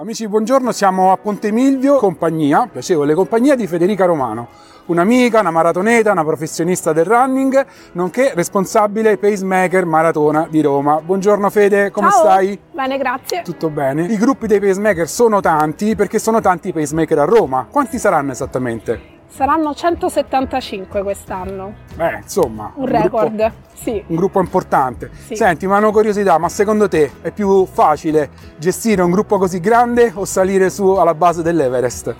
[0.00, 4.46] Amici, buongiorno, siamo a Ponte Milvio, compagnia, piacevole compagnia di Federica Romano,
[4.86, 11.00] un'amica, una maratoneta, una professionista del running, nonché responsabile pacemaker maratona di Roma.
[11.04, 12.20] Buongiorno Fede, come Ciao.
[12.20, 12.60] stai?
[12.72, 13.42] Bene, grazie.
[13.42, 14.04] Tutto bene.
[14.04, 17.66] I gruppi dei pacemaker sono tanti perché sono tanti i pacemaker a Roma.
[17.68, 19.17] Quanti saranno esattamente?
[19.28, 21.74] Saranno 175 quest'anno.
[21.94, 24.02] Beh, insomma, un, un record, gruppo, sì.
[24.06, 25.10] Un gruppo importante.
[25.26, 25.36] Sì.
[25.36, 30.10] Senti, ma una curiosità, ma secondo te è più facile gestire un gruppo così grande
[30.14, 32.14] o salire su alla base dell'Everest?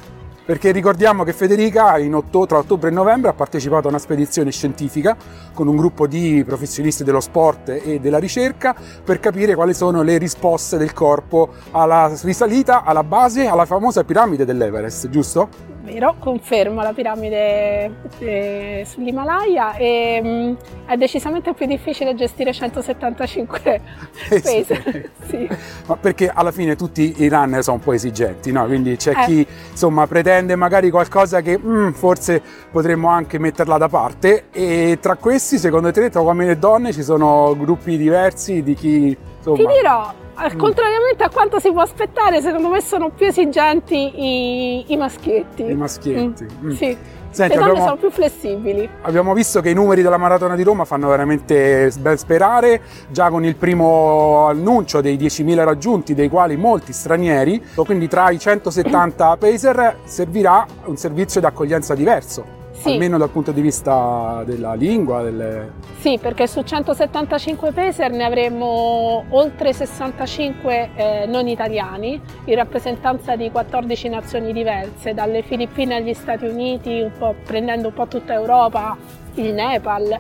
[0.49, 5.15] Perché ricordiamo che Federica otto- tra ottobre e novembre ha partecipato a una spedizione scientifica
[5.53, 10.17] con un gruppo di professionisti dello sport e della ricerca per capire quali sono le
[10.17, 15.49] risposte del corpo alla risalita, alla base, alla famosa piramide dell'Everest, giusto?
[15.91, 23.81] Vero, confermo la piramide eh, sull'Himalaya e mh, mm, è decisamente più difficile gestire 175
[24.29, 25.11] eh, pace.
[25.27, 25.49] sì.
[25.87, 28.67] Ma perché alla fine tutti i runner sono un po' esigenti, no?
[28.67, 29.25] Quindi c'è eh.
[29.25, 35.17] chi insomma pretende magari qualcosa che mm, forse potremmo anche metterla da parte e tra
[35.17, 39.57] questi secondo te tra uomini e donne ci sono gruppi diversi di chi insomma...
[39.57, 44.85] Ti dirò, al contrariamente a quanto si può aspettare, secondo me sono più esigenti i,
[44.93, 45.65] i maschietti.
[45.65, 46.45] I maschietti.
[46.45, 46.67] Mm.
[46.67, 46.71] Mm.
[46.71, 46.97] Sì.
[47.31, 48.89] Senti, Le donne abbiamo, sono più flessibili.
[49.03, 53.45] Abbiamo visto che i numeri della Maratona di Roma fanno veramente ben sperare, già con
[53.45, 59.99] il primo annuncio dei 10.000 raggiunti, dei quali molti stranieri, quindi tra i 170 pacer
[60.05, 62.93] servirà un servizio di accoglienza diverso sì.
[62.93, 65.23] almeno dal punto di vista della lingua.
[65.23, 65.73] Delle...
[65.99, 73.51] Sì, perché su 175 pacer ne avremo oltre 65 eh, non italiani, in rappresentanza di
[73.51, 78.97] 14 nazioni diverse, dalle Filippine agli Stati Uniti, un prendendo un po' tutta Europa,
[79.35, 80.19] il Nepal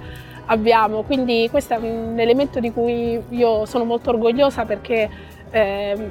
[0.48, 5.08] abbiamo, quindi questo è un elemento di cui io sono molto orgogliosa perché
[5.50, 6.10] eh,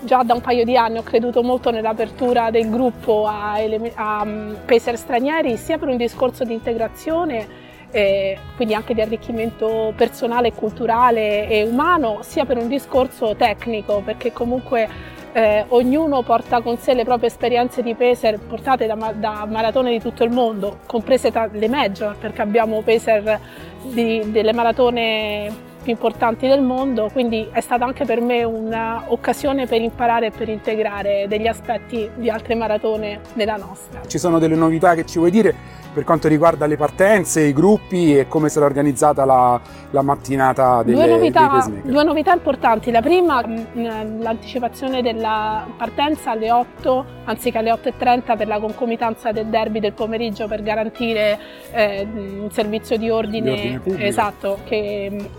[0.00, 3.54] già da un paio di anni ho creduto molto nell'apertura del gruppo a,
[3.94, 7.46] a um, pacer stranieri, sia per un discorso di integrazione,
[7.90, 14.32] eh, quindi anche di arricchimento personale, culturale e umano, sia per un discorso tecnico, perché
[14.32, 14.88] comunque
[15.32, 20.00] eh, ognuno porta con sé le proprie esperienze di pacer portate da, da maratone di
[20.00, 23.40] tutto il mondo, comprese le major, perché abbiamo pacer
[23.82, 29.80] di, delle maratone più importanti del mondo, quindi è stata anche per me un'occasione per
[29.80, 34.00] imparare e per integrare degli aspetti di altre maratone nella nostra.
[34.06, 35.78] Ci sono delle novità che ci vuoi dire?
[35.98, 39.60] per quanto riguarda le partenze, i gruppi e come sarà organizzata la,
[39.90, 42.92] la mattinata delle, due novità, due novità importanti.
[42.92, 49.46] La prima, mm, l'anticipazione della partenza alle 8 anziché alle 8.30 per la concomitanza del
[49.46, 51.38] derby del pomeriggio per garantire
[51.72, 55.30] eh, un servizio di ordine, di ordine esatto, che,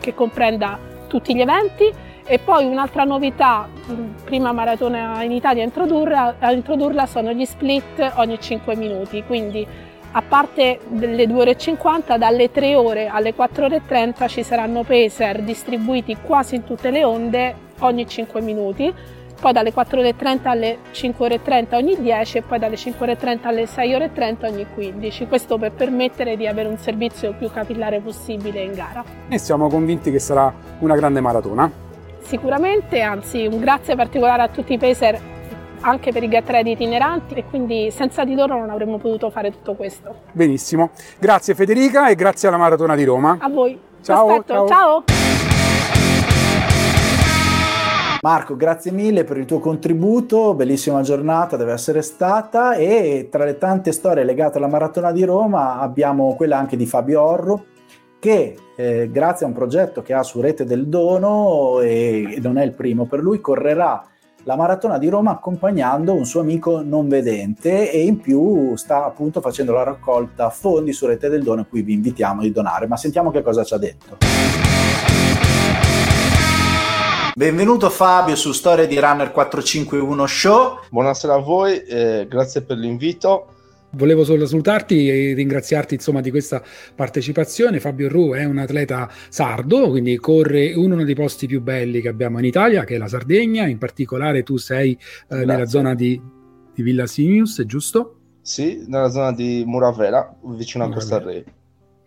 [0.00, 2.10] che comprenda tutti gli eventi.
[2.24, 3.68] E poi un'altra novità,
[4.24, 9.66] prima maratona in Italia introdurla, a introdurla sono gli split ogni 5 minuti, quindi
[10.12, 14.28] a parte delle 2 ore e 50, dalle 3 ore alle 4 ore e 30
[14.28, 18.92] ci saranno pacer distribuiti quasi in tutte le onde ogni 5 minuti,
[19.42, 22.60] poi dalle 4 ore e 30 alle 5 ore e 30 ogni 10 e poi
[22.60, 25.26] dalle 5 ore e 30 alle 6 ore e 30 ogni 15.
[25.26, 29.02] Questo per permettere di avere un servizio più capillare possibile in gara.
[29.26, 31.90] E siamo convinti che sarà una grande maratona
[32.22, 35.20] sicuramente, anzi un grazie particolare a tutti i pacer
[35.80, 39.50] anche per i get ready itineranti e quindi senza di loro non avremmo potuto fare
[39.50, 40.14] tutto questo.
[40.30, 40.90] Benissimo.
[41.18, 43.36] Grazie Federica e grazie alla Maratona di Roma.
[43.40, 43.78] A voi.
[44.02, 44.66] Ciao, Aspetto.
[44.66, 44.66] ciao.
[44.68, 45.21] ciao.
[48.24, 53.58] Marco, grazie mille per il tuo contributo, bellissima giornata deve essere stata e tra le
[53.58, 57.64] tante storie legate alla Maratona di Roma abbiamo quella anche di Fabio Orro
[58.20, 62.64] che eh, grazie a un progetto che ha su Rete del Dono e, non è
[62.64, 64.06] il primo per lui, correrà
[64.44, 69.40] la Maratona di Roma accompagnando un suo amico non vedente e in più sta appunto
[69.40, 72.86] facendo la raccolta fondi su Rete del Dono a cui vi invitiamo di donare.
[72.86, 74.18] Ma sentiamo che cosa ci ha detto.
[77.34, 80.80] Benvenuto Fabio su Storia di Runner 451 Show.
[80.90, 83.46] Buonasera a voi, eh, grazie per l'invito.
[83.92, 86.62] Volevo solo salutarti e ringraziarti insomma di questa
[86.94, 87.80] partecipazione.
[87.80, 92.08] Fabio Ru è un atleta sardo, quindi corre in uno dei posti più belli che
[92.08, 93.66] abbiamo in Italia, che è la Sardegna.
[93.66, 94.92] In particolare tu sei
[95.30, 96.20] eh, nella zona di,
[96.74, 98.16] di Villa Simius, giusto?
[98.42, 101.44] Sì, nella zona di Muravera, vicino a Costa Re.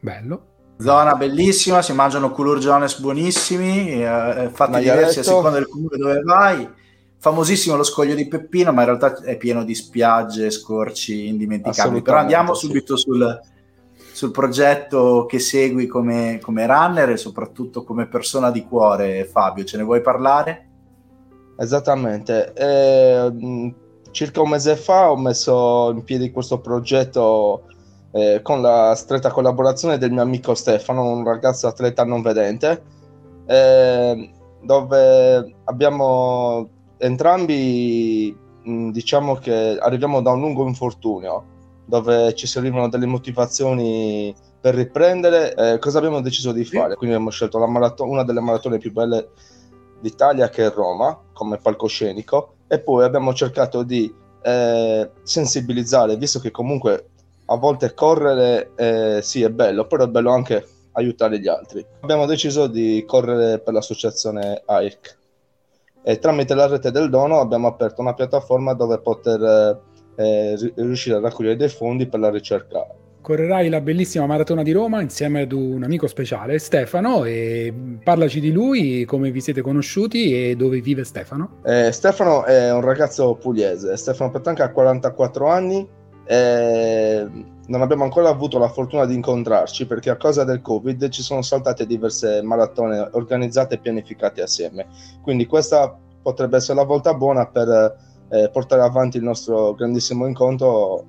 [0.01, 0.54] Bello.
[0.78, 4.82] Zona bellissima, si mangiano culurgiones buonissimi, eh, fatti Maialetto.
[4.82, 6.69] diversi a seconda del comune dove vai.
[7.17, 12.01] Famosissimo lo scoglio di Peppino, ma in realtà è pieno di spiagge, scorci indimenticabili.
[12.01, 12.67] Però andiamo sì.
[12.67, 13.39] subito sul,
[14.11, 19.63] sul progetto che segui come, come runner e soprattutto come persona di cuore, Fabio.
[19.63, 20.67] Ce ne vuoi parlare?
[21.57, 22.53] Esattamente.
[22.53, 23.73] Eh, mh,
[24.11, 27.63] circa un mese fa ho messo in piedi questo progetto
[28.16, 32.82] eh, con la stretta collaborazione del mio amico Stefano, un ragazzo atleta non vedente,
[33.45, 41.43] eh, dove abbiamo entrambi, mh, diciamo che arriviamo da un lungo infortunio,
[41.84, 45.53] dove ci servivano delle motivazioni per riprendere.
[45.53, 46.95] Eh, cosa abbiamo deciso di fare?
[46.95, 49.32] Quindi abbiamo scelto marato- una delle maratone più belle
[49.99, 56.51] d'Italia che è Roma come palcoscenico e poi abbiamo cercato di eh, sensibilizzare, visto che
[56.51, 57.09] comunque
[57.45, 61.85] a volte correre eh, sì è bello, però è bello anche aiutare gli altri.
[62.01, 65.17] Abbiamo deciso di correre per l'associazione AIRC
[66.03, 69.81] e tramite la rete del dono abbiamo aperto una piattaforma dove poter
[70.15, 72.85] eh, ri- riuscire a raccogliere dei fondi per la ricerca.
[73.21, 77.73] Correrai la bellissima maratona di Roma insieme ad un amico speciale, Stefano, e
[78.03, 81.57] parlaci di lui, come vi siete conosciuti e dove vive Stefano.
[81.63, 85.89] Eh, Stefano è un ragazzo pugliese, Stefano Petanca ha 44 anni
[86.26, 87.28] e
[87.67, 91.41] non abbiamo ancora avuto la fortuna di incontrarci perché a causa del Covid ci sono
[91.41, 94.88] saltate diverse maratone organizzate e pianificate assieme.
[95.21, 97.95] Quindi questa potrebbe essere la volta buona per
[98.30, 101.05] eh, portare avanti il nostro grandissimo incontro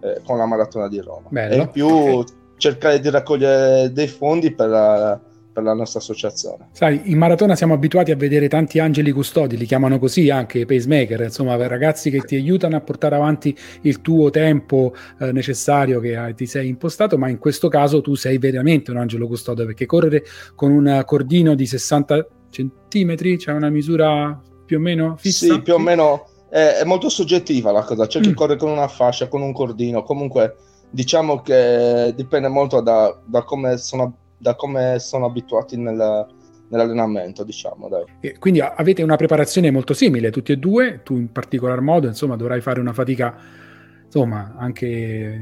[0.00, 1.28] eh, con la maratona di Roma.
[1.28, 1.54] Bello.
[1.54, 2.24] E in più
[2.56, 5.20] cercare di raccogliere dei fondi per la,
[5.60, 6.68] per la nostra associazione.
[6.72, 11.20] Sai, in maratona siamo abituati a vedere tanti angeli custodi, li chiamano così anche pacemaker,
[11.20, 16.34] insomma, ragazzi che ti aiutano a portare avanti il tuo tempo eh, necessario che hai-
[16.34, 20.24] ti sei impostato, ma in questo caso tu sei veramente un angelo custode perché correre
[20.54, 25.46] con un cordino di 60 centimetri, c'è una misura più o meno fissa?
[25.54, 28.06] Sì, più o meno è, è molto soggettiva la cosa.
[28.06, 28.34] C'è chi Mm.
[28.34, 30.02] corre con una fascia, con un cordino.
[30.02, 30.56] Comunque,
[30.90, 36.26] diciamo che dipende molto da, da come, sono, da come sono abituati nel-
[36.68, 37.88] nell'allenamento, diciamo.
[37.88, 38.04] Dai.
[38.20, 42.36] E Quindi avete una preparazione molto simile, tutti e due, tu in particolar modo, insomma,
[42.36, 43.36] dovrai fare una fatica,
[44.04, 45.40] insomma, anche, eh,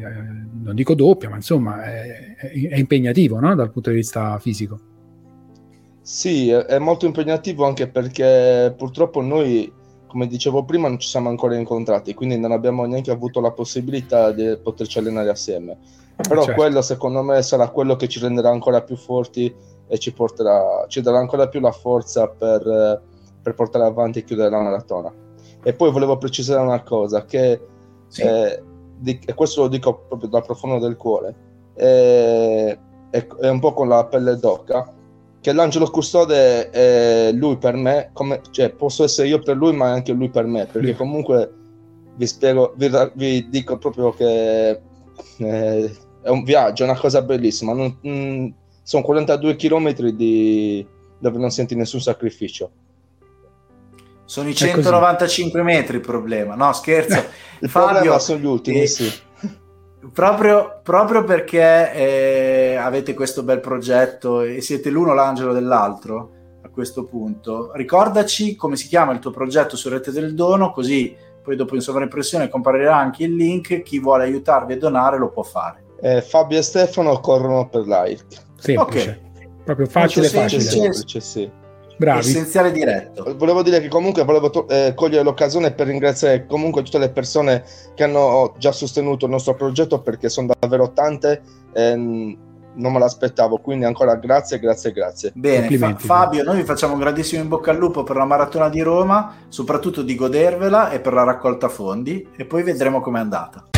[0.63, 3.55] non dico doppia, ma insomma, è, è- impegnativo, no?
[3.55, 4.81] Dal punto di vista fisico.
[6.01, 9.71] Sì, è molto impegnativo anche perché purtroppo noi,
[10.07, 14.33] come dicevo prima, non ci siamo ancora incontrati, quindi non abbiamo neanche avuto la possibilità
[14.33, 15.77] di poterci allenare assieme.
[16.27, 16.61] Però Certo.
[16.61, 19.55] quello secondo me sarà quello che ci renderà ancora più forti
[19.87, 23.01] e ci porterà, ci darà ancora più la forza per, eh,
[23.41, 25.13] per portare avanti e chiudere la maratona.
[25.63, 27.61] E poi volevo precisare una cosa, che
[28.09, 28.23] Sì.
[28.23, 28.63] eh,
[28.99, 31.35] di- e questo lo dico proprio dal profondo del cuore,
[31.77, 32.79] eh,
[33.11, 34.93] è, è un po' con la pelle d'oca,
[35.41, 39.87] che l'angelo custode è lui per me, come, cioè posso essere io per lui, ma
[39.89, 40.95] è anche lui per me, perché Sì.
[40.97, 41.55] comunque
[42.17, 44.81] vi spiego, vi, vi dico proprio che
[45.39, 45.97] eh,
[46.29, 47.73] è un viaggio, è una cosa bellissima.
[47.73, 48.49] Non- mm,
[48.83, 50.87] sono 42 km di,
[51.19, 52.71] dove non senti nessun sacrificio.
[54.25, 54.67] Sono i così.
[54.67, 56.55] 195 metri il problema.
[56.55, 57.25] No, scherzo.
[57.61, 59.13] Il Fabio, problema sono gli ultimi, eh, sì.
[60.13, 66.31] Proprio, proprio perché eh, avete questo bel progetto e siete l'uno l'angelo dell'altro
[66.63, 71.17] a questo punto, ricordaci come si chiama il tuo progetto su Rete del Dono, così
[71.43, 75.43] poi dopo in sovraimpressione comparirà anche il link, chi vuole aiutarvi a donare lo può
[75.43, 75.88] fare.
[76.01, 78.43] Eh, Fabio e Stefano corrono per l'AIRC.
[78.59, 79.21] Semplice.
[79.65, 80.63] Proprio facile, facile.
[80.63, 80.91] semplice.
[80.93, 81.51] Semplice, sì.
[81.99, 82.21] Bravi.
[82.21, 83.35] essenziale diretto.
[83.37, 87.65] Volevo dire che comunque volevo to- eh, cogliere l'occasione per ringraziare comunque tutte le persone
[87.97, 91.43] che hanno già sostenuto il nostro progetto perché sono davvero tante.
[91.75, 95.33] ehm, non me l'aspettavo, quindi ancora grazie, grazie, grazie.
[95.35, 95.97] Bene, Fa-.
[95.97, 99.35] Fabio, noi vi facciamo un grandissimo in bocca al lupo per la maratona di Roma,
[99.49, 103.69] soprattutto di godervela e per la raccolta fondi e poi vedremo com'è andata.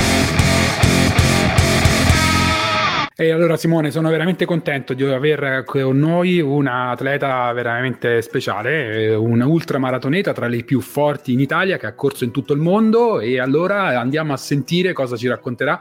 [3.20, 9.14] E allora Simone, sono veramente contento di aver con noi una atleta veramente speciale, eh,
[9.14, 13.20] un ultramaratoneta tra le più forti in Italia che ha corso in tutto il mondo
[13.20, 15.78] e allora andiamo a sentire cosa ci racconterà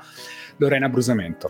[0.57, 1.47] Lorena Brusamento.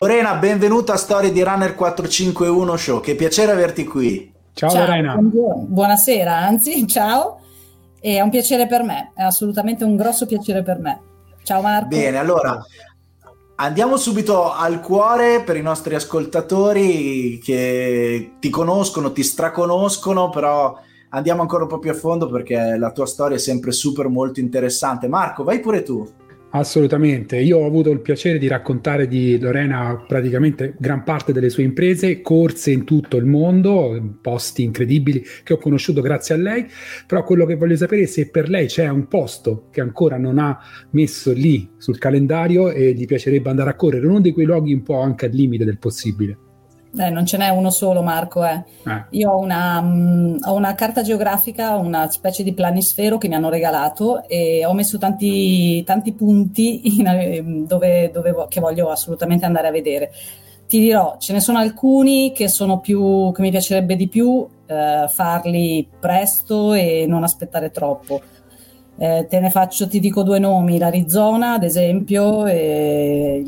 [0.00, 4.32] Lorena, benvenuta a Storie di Runner 451 Show, che piacere averti qui.
[4.52, 5.12] Ciao, Lorena.
[5.14, 5.66] buongiorno.
[5.68, 7.38] buonasera, anzi, ciao.
[8.00, 11.12] È un piacere per me, è assolutamente un grosso piacere per me.
[11.44, 11.88] Ciao Marco.
[11.88, 12.58] Bene, allora
[13.56, 20.74] andiamo subito al cuore per i nostri ascoltatori che ti conoscono, ti straconoscono, però
[21.10, 24.40] andiamo ancora un po' più a fondo perché la tua storia è sempre super molto
[24.40, 25.06] interessante.
[25.06, 26.10] Marco, vai pure tu.
[26.56, 31.64] Assolutamente, io ho avuto il piacere di raccontare di Lorena praticamente gran parte delle sue
[31.64, 36.64] imprese, corse in tutto il mondo, posti incredibili che ho conosciuto grazie a lei,
[37.08, 40.38] però quello che voglio sapere è se per lei c'è un posto che ancora non
[40.38, 40.56] ha
[40.90, 44.84] messo lì sul calendario e gli piacerebbe andare a correre, uno di quei luoghi un
[44.84, 46.43] po' anche al limite del possibile.
[46.96, 48.44] Eh, non ce n'è uno solo, Marco.
[48.44, 48.62] Eh.
[48.86, 49.04] Eh.
[49.10, 53.48] Io ho una, mm, ho una carta geografica, una specie di planisfero che mi hanno
[53.48, 59.68] regalato e ho messo tanti, tanti punti in- ehm, dove, dove che voglio assolutamente andare
[59.68, 60.12] a vedere.
[60.68, 65.06] Ti dirò, ce ne sono alcuni che sono più, che mi piacerebbe di più eh,
[65.08, 68.20] farli presto e non aspettare troppo.
[68.96, 73.44] Eh, te ne faccio, ti dico due nomi, l'Arizona ad esempio, e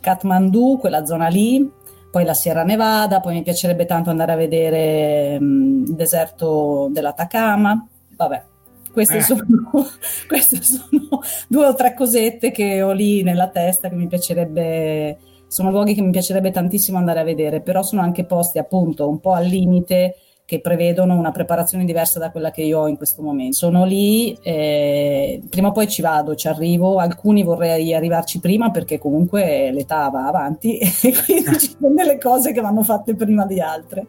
[0.00, 1.68] Kathmandu, quella zona lì,
[2.14, 7.88] poi la Sierra Nevada, poi mi piacerebbe tanto andare a vedere mm, il deserto dell'Atacama,
[8.14, 8.44] vabbè.
[8.92, 9.20] Queste, Eh.
[9.20, 9.42] sono,
[10.28, 15.72] queste sono due o tre cosette che ho lì nella testa che mi piacerebbe, sono
[15.72, 19.32] luoghi che mi piacerebbe tantissimo andare a vedere, però sono anche posti appunto un po'
[19.32, 20.14] al limite
[20.46, 23.56] che prevedono una preparazione diversa da quella che io ho in questo momento.
[23.56, 28.98] Sono lì, eh, prima o poi ci vado, ci arrivo, alcuni vorrei arrivarci prima perché
[28.98, 33.60] comunque l'età va avanti e quindi ci sono delle cose che vanno fatte prima di
[33.60, 34.06] altre.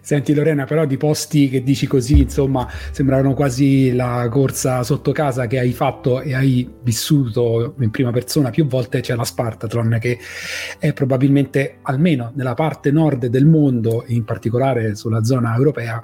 [0.00, 5.46] Senti Lorena, però di posti che dici così, insomma, sembrano quasi la corsa sotto casa
[5.46, 10.18] che hai fatto e hai vissuto in prima persona più volte, c'è la Spartathlon che
[10.78, 16.02] è probabilmente, almeno nella parte nord del mondo, in particolare sulla zona europea,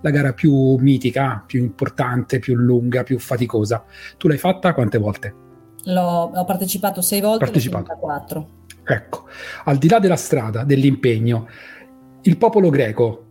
[0.00, 3.84] la gara più mitica, più importante, più lunga, più faticosa.
[4.16, 5.34] Tu l'hai fatta quante volte?
[5.84, 7.96] L'ho, ho partecipato sei volte, Partecipato.
[7.98, 8.48] quattro.
[8.84, 9.28] Ecco,
[9.64, 11.48] al di là della strada, dell'impegno,
[12.22, 13.26] il popolo greco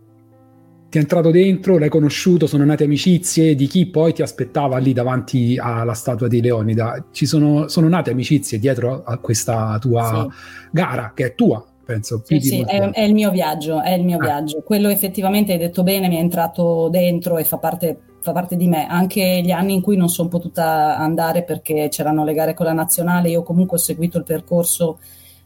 [0.92, 4.92] ti è entrato dentro, l'hai conosciuto, sono nate amicizie di chi poi ti aspettava lì
[4.92, 7.06] davanti alla statua di Leonida.
[7.10, 10.28] Ci sono, sono nate amicizie dietro a questa tua
[10.70, 12.20] gara, che è tua, penso.
[12.26, 14.24] Sì, sì, è, è il mio viaggio, è il mio Ah.
[14.24, 14.60] viaggio.
[14.60, 18.68] Quello effettivamente hai detto bene, mi è entrato dentro e fa parte, fa parte di
[18.68, 18.86] me.
[18.86, 22.74] Anche gli anni in cui non sono potuta andare perché c'erano le gare con la
[22.74, 24.98] nazionale, io comunque ho seguito il percorso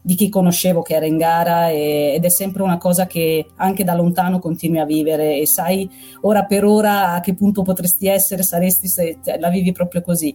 [0.07, 3.83] di chi conoscevo che era in gara e- ed è sempre una cosa che anche
[3.83, 5.89] da lontano continui a vivere e sai
[6.21, 10.33] ora per ora a che punto potresti essere, saresti se la vivi proprio così.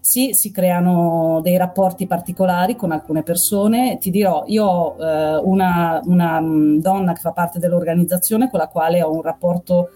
[0.00, 3.96] Sì, si creano dei rapporti particolari con alcune persone.
[3.98, 8.68] Ti dirò, io ho eh, una, una, mh, donna che fa parte dell'organizzazione con la
[8.68, 9.88] quale ho un rapporto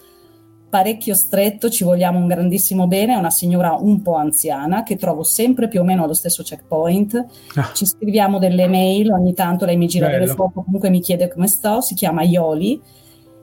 [0.71, 5.25] parecchio stretto, ci vogliamo un grandissimo bene, è una signora un po' anziana che trovo
[5.25, 7.27] sempre più o meno allo stesso checkpoint.
[7.57, 7.73] Ah.
[7.75, 10.21] Ci scriviamo delle mail, ogni tanto lei mi gira Bello.
[10.21, 12.81] delle foto, comunque mi chiede come sto, si chiama Ioli.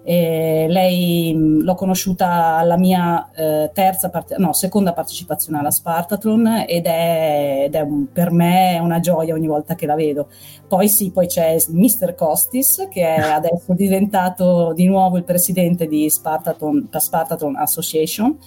[0.10, 6.64] E lei mh, l'ho conosciuta alla mia eh, terza parte- no, seconda partecipazione alla Spartathlon
[6.66, 10.30] ed è, ed è un- per me è una gioia ogni volta che la vedo.
[10.66, 12.16] Poi sì, poi c'è Mr.
[12.16, 18.38] Costis che è adesso diventato di nuovo il presidente di Spartathlon, Spartathlon Association.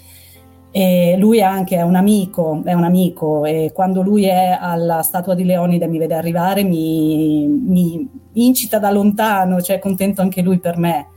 [0.72, 5.34] E lui anche è un amico, è un amico e quando lui è alla statua
[5.34, 10.40] di Leonida e mi vede arrivare mi, mi incita da lontano, cioè è contento anche
[10.40, 11.08] lui per me.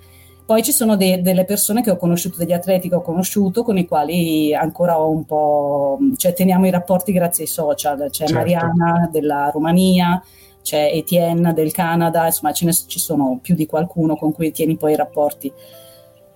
[0.45, 3.77] Poi ci sono de- delle persone che ho conosciuto, degli atleti che ho conosciuto, con
[3.77, 7.97] i quali ancora ho un po', cioè teniamo i rapporti grazie ai social.
[8.09, 8.33] C'è Certo.
[8.33, 10.21] Mariana della Romania,
[10.61, 14.75] c'è Etienne del Canada, insomma ce ne, ci sono più di qualcuno con cui tieni
[14.75, 15.51] poi i rapporti.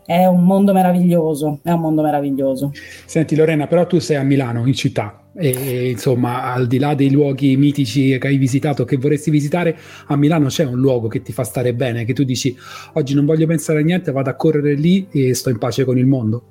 [0.07, 2.71] È un mondo meraviglioso, è un mondo meraviglioso.
[3.05, 7.11] Senti Lorena, però tu sei a Milano, in città, E insomma, al di là dei
[7.11, 11.33] luoghi mitici che hai visitato, che vorresti visitare, a Milano c'è un luogo che ti
[11.33, 12.55] fa stare bene, che tu dici
[12.93, 15.97] oggi non voglio pensare a niente, vado a correre lì e sto in pace con
[15.97, 16.43] il mondo?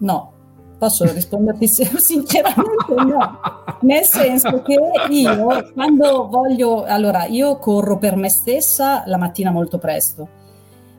[0.00, 0.32] No,
[0.78, 1.66] posso risponderti
[1.96, 3.40] sinceramente no,
[3.80, 4.78] nel senso che
[5.08, 10.40] io quando voglio, allora io corro per me stessa la mattina molto presto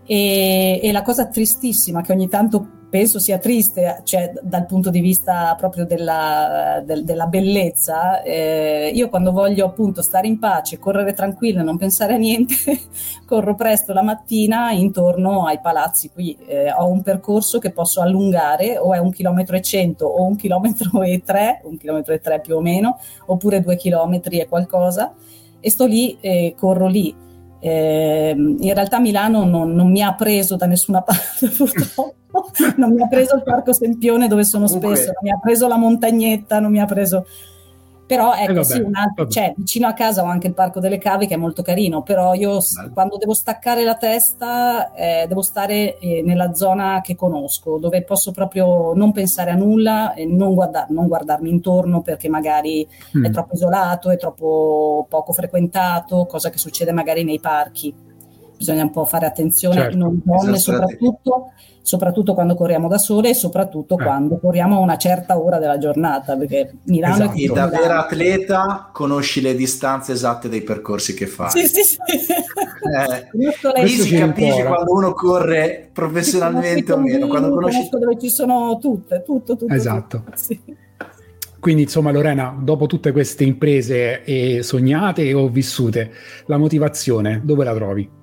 [0.05, 4.99] e, e la cosa tristissima che ogni tanto penso sia triste, cioè dal punto di
[4.99, 11.13] vista proprio della, del, della bellezza, eh, io quando voglio appunto stare in pace, correre
[11.13, 12.53] tranquilla e non pensare a niente,
[13.25, 16.37] corro presto la mattina intorno ai palazzi qui.
[16.45, 20.35] Eh, ho un percorso che posso allungare, o è un chilometro e cento, o un
[20.35, 25.15] chilometro e tre, un chilometro e tre più o meno, oppure due chilometri e qualcosa,
[25.59, 27.21] e sto lì e corro lì.
[27.65, 32.15] Eh, in realtà Milano non, non, mi ha preso da nessuna parte purtroppo,
[32.75, 34.97] non mi ha preso il Parco Sempione dove sono Comunque.
[34.97, 37.25] spesso, non mi ha preso la montagnetta, non mi ha preso
[38.13, 41.25] però ecco, eh sì, altro, cioè, vicino a casa ho anche il Parco delle Cave
[41.25, 42.91] che è molto carino, però io Bello.
[42.93, 48.31] quando devo staccare la testa eh, devo stare eh, nella zona che conosco, dove posso
[48.31, 52.87] proprio non pensare a nulla e non, guarda- non guardarmi intorno perché magari
[53.17, 53.25] mm.
[53.25, 58.02] è troppo isolato, è troppo poco frequentato, cosa che succede magari nei parchi.
[58.63, 59.97] Bisogna un po' fare attenzione, certo.
[59.97, 61.51] non donne soprattutto
[61.83, 64.03] soprattutto quando corriamo da sole e soprattutto eh.
[64.03, 67.37] quando corriamo a una certa ora della giornata, perché Milano esatto.
[67.37, 71.51] è da vera atleta conosci le distanze esatte dei percorsi che fai.
[71.51, 71.97] Sì, sì, sì.
[72.07, 73.29] Eh,
[73.83, 79.21] lì si capisce quando uno corre professionalmente o meno, quando conosci dove ci sono tutte,
[79.23, 79.73] tutto, tutto.
[79.73, 80.23] Esatto.
[80.23, 80.59] Tutto, sì.
[81.59, 86.11] Quindi insomma Lorena, dopo tutte queste imprese e sognate o vissute,
[86.47, 88.21] la motivazione dove la trovi?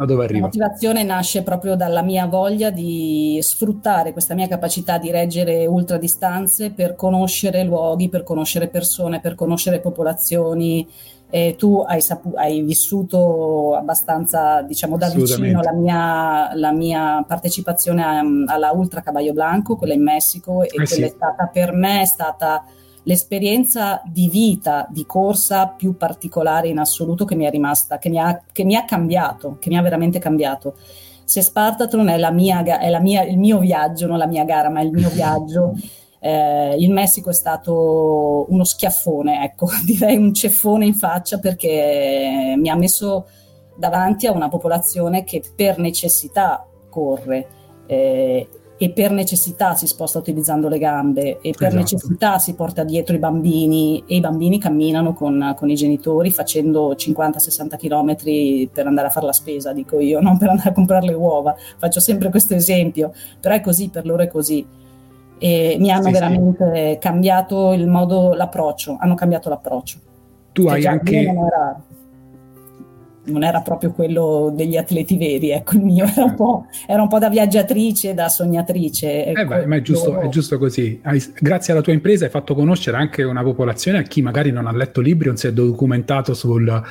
[0.00, 0.40] A dove arriva?
[0.40, 6.70] La motivazione nasce proprio dalla mia voglia di sfruttare questa mia capacità di reggere ultradistanze
[6.70, 10.86] per conoscere luoghi, per conoscere persone, per conoscere popolazioni.
[11.30, 18.02] E tu hai, sapu- hai vissuto abbastanza, diciamo, da vicino la mia, la mia partecipazione
[18.02, 21.02] a, alla Ultra Caballo Blanco, quella in Messico, e eh quella sì.
[21.02, 22.64] è stata per me è stata
[23.04, 28.18] l'esperienza di vita, di corsa più particolare in assoluto che mi è rimasta, che mi
[28.18, 30.74] ha, che mi ha cambiato, che mi ha veramente cambiato.
[31.24, 34.70] Se Spartathlon è, la mia, è la mia, il mio viaggio, non la mia gara,
[34.70, 35.74] ma il mio viaggio,
[36.20, 42.68] eh, il Messico è stato uno schiaffone, ecco, direi un ceffone in faccia perché mi
[42.68, 43.26] ha messo
[43.76, 47.48] davanti a una popolazione che per necessità corre.
[47.86, 48.48] Eh,
[48.80, 51.74] e per necessità si sposta utilizzando le gambe e per esatto.
[51.74, 56.92] necessità si porta dietro i bambini e i bambini camminano con, con i genitori facendo
[56.92, 61.06] 50-60 km per andare a fare la spesa, dico io, non per andare a comprare
[61.06, 61.56] le uova.
[61.76, 64.64] Faccio sempre questo esempio, però è così, per loro è così.
[65.40, 66.98] E mi hanno sì, veramente sì.
[67.00, 69.98] cambiato il modo, l'approccio, hanno cambiato l'approccio.
[70.52, 71.34] Tu hai anche...
[73.28, 77.08] Non era proprio quello degli atleti veri, ecco il mio era un po', era un
[77.08, 79.26] po da viaggiatrice, da sognatrice.
[79.26, 81.00] Ecco, eh beh, ma è giusto, è giusto così.
[81.02, 84.66] Hai, grazie alla tua impresa hai fatto conoscere anche una popolazione a chi magari non
[84.66, 86.82] ha letto libri, non si è documentato sulla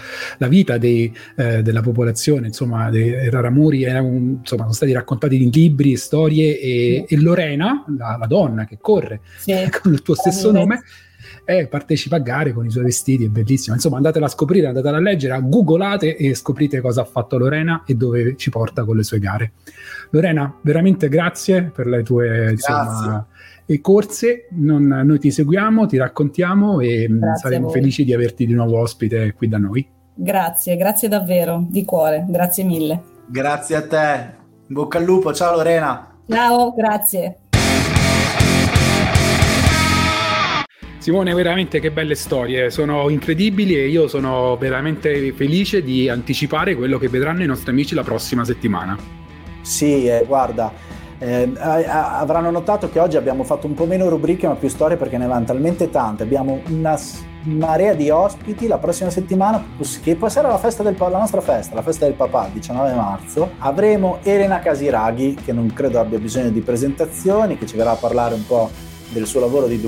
[0.47, 5.95] vita dei, eh, della popolazione, insomma, dei Raramuri un, insomma, sono stati raccontati in libri,
[5.97, 7.13] storie e, sì.
[7.13, 9.53] e Lorena, la, la, donna che corre sì.
[9.81, 10.81] con il tuo stesso nome,
[11.49, 13.73] e partecipa a gare con i suoi vestiti, è bellissimo.
[13.73, 17.95] Insomma, andatela a scoprire, andatela a leggere, googolate e scoprite cosa ha fatto Lorena e
[17.95, 19.53] dove ci porta con le sue gare.
[20.09, 23.25] Lorena, veramente grazie per le tue insomma,
[23.79, 24.47] corse.
[24.51, 28.79] Non, noi ti seguiamo, ti raccontiamo e mm, grazie saremo felici di averti di nuovo
[28.79, 29.87] ospite qui da noi.
[30.13, 33.01] Grazie, grazie davvero, di cuore, grazie mille.
[33.25, 34.33] Grazie a te,
[34.67, 36.11] bocca al lupo, ciao Lorena.
[36.27, 37.37] Ciao, grazie.
[41.07, 46.97] Simone, veramente che belle storie, sono incredibili e io sono veramente felice di anticipare quello
[46.97, 48.97] che vedranno i nostri amici la prossima settimana.
[49.61, 50.69] Sì, eh, guarda,
[51.17, 55.17] eh, avranno notato che oggi abbiamo fatto un po' meno rubriche ma più storie perché
[55.17, 56.99] ne vanno talmente tante, abbiamo una
[57.43, 59.63] marea di ospiti la prossima settimana
[60.03, 62.93] che poi sarà la, festa del, la nostra festa, la festa del papà, il 19
[62.93, 63.51] marzo.
[63.59, 68.33] Avremo Elena Casiraghi che non credo abbia bisogno di presentazioni, che ci verrà a parlare
[68.33, 68.69] un po'
[69.09, 69.79] del suo lavoro di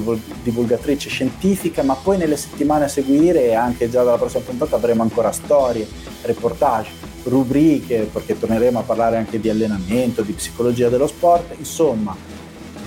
[0.44, 5.02] divulgatrice scientifica, ma poi nelle settimane a seguire e anche già dalla prossima puntata avremo
[5.02, 5.88] ancora storie,
[6.22, 6.92] reportage,
[7.24, 12.16] rubriche, perché torneremo a parlare anche di allenamento, di psicologia dello sport, insomma.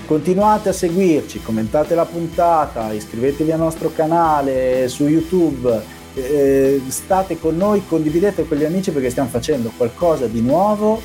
[0.06, 7.56] Continuate a seguirci, commentate la puntata, iscrivetevi al nostro canale su YouTube, eh, state con
[7.56, 11.00] noi, condividete con gli amici perché stiamo facendo qualcosa di nuovo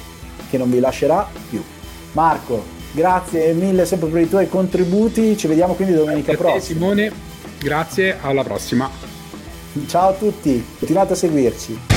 [0.49, 1.61] che non vi lascerà più.
[2.13, 6.59] Marco, Grazie mille sempre per i tuoi contributi, ci vediamo quindi domenica prossima.
[6.59, 7.11] Simone,
[7.59, 8.89] Grazie, alla prossima.
[9.85, 11.96] Ciao a tutti, continuate a seguirci.